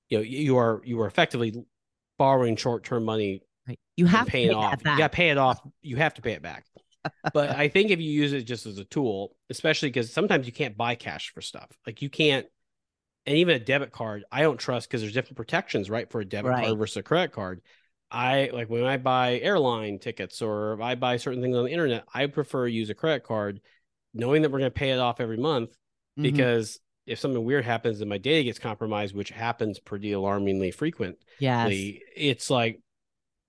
you 0.09 0.17
know, 0.17 0.23
you 0.23 0.57
are 0.57 0.81
you 0.85 1.01
are 1.01 1.07
effectively 1.07 1.65
borrowing 2.17 2.55
short 2.55 2.85
term 2.85 3.03
money. 3.03 3.41
Right. 3.67 3.79
You 3.97 4.05
have 4.05 4.25
to 4.25 4.31
pay 4.31 4.45
it 4.45 4.53
off. 4.53 4.79
You 4.85 4.97
got 4.97 5.11
to 5.11 5.15
pay 5.15 5.29
it 5.31 5.37
off. 5.37 5.59
You 5.81 5.97
have 5.97 6.13
to 6.13 6.21
pay 6.21 6.31
it 6.31 6.41
back. 6.41 6.65
but 7.33 7.49
I 7.49 7.67
think 7.67 7.91
if 7.91 7.99
you 7.99 8.09
use 8.09 8.31
it 8.31 8.43
just 8.43 8.65
as 8.65 8.77
a 8.77 8.85
tool, 8.85 9.35
especially 9.49 9.89
because 9.89 10.11
sometimes 10.11 10.45
you 10.45 10.53
can't 10.53 10.77
buy 10.77 10.95
cash 10.95 11.31
for 11.33 11.41
stuff, 11.41 11.69
like 11.85 12.01
you 12.01 12.09
can't 12.09 12.47
and 13.25 13.37
even 13.37 13.55
a 13.55 13.59
debit 13.59 13.91
card, 13.91 14.23
I 14.31 14.41
don't 14.41 14.59
trust 14.59 14.87
because 14.87 15.01
there's 15.01 15.13
different 15.13 15.37
protections, 15.37 15.89
right, 15.89 16.09
for 16.09 16.21
a 16.21 16.25
debit 16.25 16.51
right. 16.51 16.65
card 16.65 16.77
versus 16.77 16.97
a 16.97 17.03
credit 17.03 17.31
card. 17.31 17.61
I 18.11 18.51
like 18.53 18.69
when 18.69 18.83
I 18.83 18.97
buy 18.97 19.39
airline 19.39 19.99
tickets 19.99 20.41
or 20.41 20.81
I 20.81 20.95
buy 20.95 21.17
certain 21.17 21.41
things 21.41 21.55
on 21.55 21.65
the 21.65 21.71
internet, 21.71 22.05
I 22.13 22.27
prefer 22.27 22.67
use 22.67 22.89
a 22.89 22.93
credit 22.93 23.23
card, 23.23 23.61
knowing 24.13 24.43
that 24.43 24.51
we're 24.51 24.59
going 24.59 24.71
to 24.71 24.79
pay 24.79 24.91
it 24.91 24.99
off 24.99 25.19
every 25.19 25.37
month, 25.37 25.71
mm-hmm. 25.71 26.23
because 26.23 26.79
if 27.07 27.19
something 27.19 27.43
weird 27.43 27.65
happens 27.65 28.01
and 28.01 28.09
my 28.09 28.17
data 28.17 28.43
gets 28.43 28.59
compromised, 28.59 29.15
which 29.15 29.29
happens 29.29 29.79
pretty 29.79 30.11
alarmingly 30.11 30.71
frequently, 30.71 31.17
yeah, 31.39 31.67
it's 31.69 32.49
like 32.49 32.79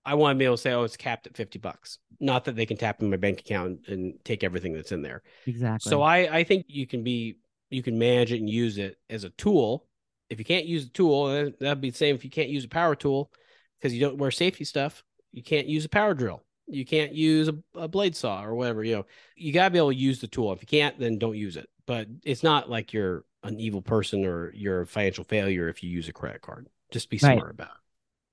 I 0.07 0.15
want 0.15 0.35
to 0.35 0.39
be 0.39 0.45
able 0.45 0.55
to 0.55 0.61
say, 0.61 0.71
oh, 0.71 0.83
it's 0.83 0.97
capped 0.97 1.27
at 1.27 1.35
50 1.35 1.59
bucks. 1.59 1.99
Not 2.19 2.45
that 2.45 2.55
they 2.55 2.65
can 2.65 2.77
tap 2.77 3.01
in 3.01 3.09
my 3.09 3.17
bank 3.17 3.41
account 3.41 3.81
and 3.87 4.13
take 4.23 4.43
everything 4.43 4.73
that's 4.73 4.93
in 4.93 5.01
there. 5.01 5.21
Exactly. 5.45 5.89
So 5.89 6.01
I, 6.01 6.37
I 6.37 6.43
think 6.45 6.65
you 6.69 6.87
can 6.87 7.03
be 7.03 7.39
you 7.69 7.83
can 7.83 7.97
manage 7.97 8.31
it 8.31 8.39
and 8.39 8.49
use 8.49 8.77
it 8.77 8.97
as 9.09 9.23
a 9.23 9.29
tool. 9.31 9.85
If 10.29 10.39
you 10.39 10.45
can't 10.45 10.65
use 10.65 10.85
a 10.85 10.89
tool, 10.89 11.51
that'd 11.59 11.81
be 11.81 11.89
the 11.91 11.97
same 11.97 12.15
if 12.15 12.23
you 12.23 12.29
can't 12.29 12.49
use 12.49 12.65
a 12.65 12.69
power 12.69 12.95
tool 12.95 13.31
because 13.79 13.93
you 13.93 13.99
don't 14.01 14.17
wear 14.17 14.31
safety 14.31 14.63
stuff, 14.63 15.03
you 15.31 15.43
can't 15.43 15.67
use 15.67 15.85
a 15.85 15.89
power 15.89 16.13
drill. 16.13 16.43
You 16.67 16.85
can't 16.85 17.13
use 17.13 17.47
a, 17.47 17.55
a 17.75 17.87
blade 17.87 18.15
saw 18.15 18.43
or 18.43 18.53
whatever. 18.55 18.83
You 18.83 18.97
know, 18.97 19.05
you 19.35 19.53
gotta 19.53 19.71
be 19.71 19.77
able 19.77 19.91
to 19.91 19.95
use 19.95 20.19
the 20.19 20.27
tool. 20.27 20.51
If 20.51 20.61
you 20.61 20.67
can't, 20.67 20.99
then 20.99 21.17
don't 21.17 21.37
use 21.37 21.55
it. 21.55 21.69
But 21.85 22.07
it's 22.25 22.43
not 22.43 22.69
like 22.69 22.91
you're 22.91 23.23
an 23.43 23.57
evil 23.59 23.81
person 23.81 24.25
or 24.25 24.51
you're 24.53 24.81
a 24.81 24.87
financial 24.87 25.23
failure 25.23 25.69
if 25.69 25.81
you 25.81 25.89
use 25.89 26.09
a 26.09 26.13
credit 26.13 26.41
card. 26.41 26.67
Just 26.91 27.09
be 27.09 27.17
Right. 27.23 27.37
smart 27.37 27.51
about 27.51 27.69
it. 27.69 27.77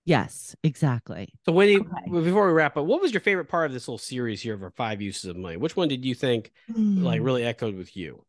yes, 0.07 0.57
exactly. 0.65 1.33
So 1.47 1.53
Wendy, 1.53 1.79
Okay. 1.79 2.11
before 2.11 2.47
we 2.49 2.53
wrap 2.53 2.77
up, 2.77 2.87
what 2.87 3.01
was 3.01 3.13
your 3.13 3.21
favorite 3.21 3.45
part 3.47 3.67
of 3.67 3.73
this 3.73 3.87
little 3.87 3.99
series 3.99 4.41
here 4.43 4.55
of 4.55 4.63
our 4.65 4.71
five 4.73 5.01
uses 5.01 5.27
of 5.27 5.37
money? 5.37 5.57
Which 5.57 5.77
one 5.77 5.87
did 5.89 6.05
you 6.05 6.15
think 6.15 6.51
like 6.97 7.21
Mm. 7.21 7.25
really 7.25 7.45
echoed 7.45 7.77
with 7.77 7.97
you? 7.97 8.25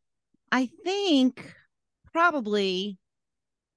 I 0.55 0.69
think 0.85 1.53
probably 2.13 2.97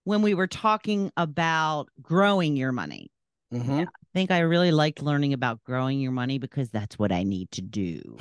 when 0.05 0.23
we 0.23 0.35
were 0.35 0.47
talking 0.47 1.11
about 1.17 1.89
growing 2.01 2.57
your 2.57 2.71
money. 2.71 3.11
Mm-hmm. 3.53 3.81
I 3.81 3.87
think 4.15 4.31
I 4.31 4.39
really 4.41 4.71
liked 4.71 5.03
learning 5.03 5.33
about 5.33 5.65
growing 5.65 5.99
your 5.99 6.13
money 6.13 6.39
because 6.39 6.71
that's 6.71 6.97
what 6.97 7.11
I 7.11 7.25
need 7.25 7.51
to 7.51 7.63
do. 7.63 8.17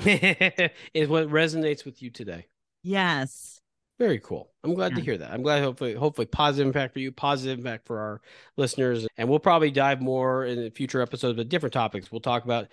is 0.92 1.08
what 1.08 1.28
resonates 1.28 1.84
with 1.84 2.02
you 2.02 2.10
today. 2.10 2.46
yes. 2.82 3.60
Very 4.00 4.20
cool. 4.20 4.50
I'm 4.62 4.74
glad 4.74 4.94
to 4.94 5.00
hear 5.00 5.18
that. 5.18 5.32
I'm 5.32 5.42
glad 5.42 5.60
hopefully 5.62 5.94
hopefully 5.94 6.26
positive 6.26 6.68
impact 6.68 6.92
for 6.92 7.00
you, 7.00 7.10
positive 7.10 7.58
impact 7.58 7.86
for 7.86 7.98
our 7.98 8.20
listeners. 8.56 9.08
And 9.16 9.28
we'll 9.28 9.40
probably 9.40 9.72
dive 9.72 10.00
more 10.00 10.44
in 10.44 10.62
the 10.62 10.70
future 10.70 11.00
episodes 11.00 11.36
with 11.36 11.48
different 11.48 11.72
topics. 11.72 12.12
We'll 12.12 12.20
talk 12.20 12.44
about 12.44 12.68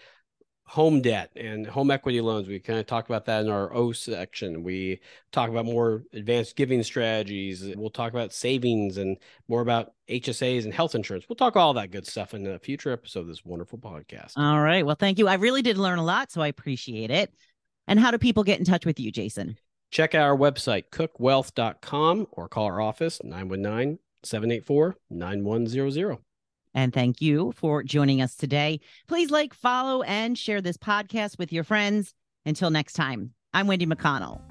home 0.68 1.02
debt 1.02 1.32
and 1.36 1.68
home 1.68 1.92
equity 1.92 2.22
loans. 2.22 2.48
We 2.48 2.60
kind 2.60 2.80
of 2.80 2.88
talked 2.88 3.08
about 3.08 3.26
that 3.26 3.42
in 3.42 3.52
our 3.52 3.74
O 3.74 3.92
section. 3.92 4.64
We 4.64 5.00
talk 5.32 5.50
about 5.50 5.66
more 5.66 6.04
advanced 6.12 6.56
giving 6.56 6.82
strategies. 6.82 7.64
We'll 7.76 7.92
talk 7.92 8.12
about 8.12 8.34
savings 8.34 8.98
and 8.98 9.18
more 9.48 9.62
about 9.62 9.94
HSAs 10.10 10.64
and 10.64 10.74
health 10.74 10.96
insurance. 10.96 11.26
We'll 11.30 11.36
talk 11.36 11.56
all 11.56 11.76
that 11.76 11.92
good 11.92 12.08
stuff 12.08 12.34
in 12.34 12.48
a 12.48 12.58
future 12.58 12.92
episode 12.92 13.22
of 13.22 13.28
this 13.28 13.46
wonderful 13.46 13.78
podcast. 13.78 14.34
All 14.38 14.60
right. 14.60 14.86
Well, 14.86 14.98
thank 15.00 15.20
you. 15.20 15.28
I 15.28 15.36
really 15.36 15.62
did 15.62 15.78
learn 15.78 16.00
a 16.00 16.04
lot, 16.04 16.32
so 16.32 16.42
I 16.42 16.48
appreciate 16.48 17.12
it. 17.12 17.32
And 17.88 18.00
how 18.00 18.10
do 18.10 18.18
people 18.18 18.44
get 18.44 18.58
in 18.58 18.66
touch 18.66 18.86
with 18.86 19.00
you, 19.00 19.12
Jason? 19.12 19.60
Check 19.92 20.16
out 20.16 20.24
our 20.24 20.36
website, 20.36 20.86
cookwealth.com, 20.92 22.28
or 22.32 22.50
call 22.50 22.66
our 22.66 22.82
office, 22.82 23.22
919 23.24 24.00
784 24.24 24.98
9100. 25.12 26.18
And 26.76 26.94
thank 26.94 27.22
you 27.22 27.54
for 27.56 27.82
joining 27.82 28.22
us 28.22 28.36
today. 28.36 28.82
Please 29.08 29.32
like, 29.32 29.54
follow, 29.54 30.04
and 30.04 30.38
share 30.38 30.62
this 30.62 30.78
podcast 30.78 31.40
with 31.40 31.52
your 31.52 31.64
friends. 31.64 32.14
Until 32.46 32.70
next 32.70 32.94
time, 32.94 33.32
I'm 33.54 33.66
Wendy 33.66 33.88
McConnell. 33.88 34.42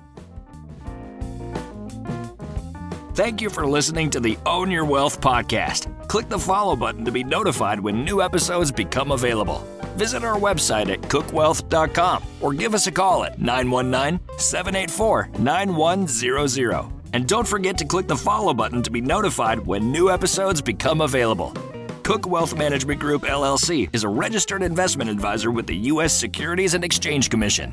Thank 3.15 3.41
you 3.41 3.49
for 3.49 3.65
listening 3.65 4.11
to 4.11 4.19
the 4.19 4.37
Own 4.45 4.73
Your 4.73 4.85
Wealth 4.85 5.21
podcast. 5.21 6.09
Click 6.09 6.29
the 6.29 6.39
follow 6.39 6.75
button 6.75 7.05
to 7.05 7.13
be 7.13 7.23
notified 7.23 7.79
when 7.79 8.05
new 8.05 8.21
episodes 8.21 8.73
become 8.73 9.13
available. 9.13 9.65
Visit 9.95 10.25
our 10.25 10.37
website 10.37 10.93
at 10.93 11.01
cookwealth.com 11.03 12.25
or 12.41 12.53
give 12.53 12.75
us 12.75 12.89
a 12.89 12.93
call 12.93 13.23
at 13.23 13.41
919 13.41 14.19
784 14.39 15.31
9100. 15.39 16.91
And 17.13 17.29
don't 17.29 17.47
forget 17.47 17.79
to 17.79 17.85
click 17.85 18.09
the 18.09 18.17
follow 18.17 18.53
button 18.53 18.83
to 18.83 18.91
be 18.91 19.01
notified 19.01 19.61
when 19.61 19.93
new 19.93 20.11
episodes 20.11 20.61
become 20.61 21.01
available. 21.01 21.53
Cook 22.05 22.29
Wealth 22.29 22.55
Management 22.55 23.01
Group 23.01 23.23
LLC 23.23 23.89
is 23.95 24.05
a 24.05 24.09
registered 24.09 24.63
investment 24.63 25.09
advisor 25.09 25.51
with 25.51 25.67
the 25.67 25.77
U.S. 25.89 26.13
Securities 26.13 26.75
and 26.75 26.85
Exchange 26.85 27.31
Commission. 27.31 27.73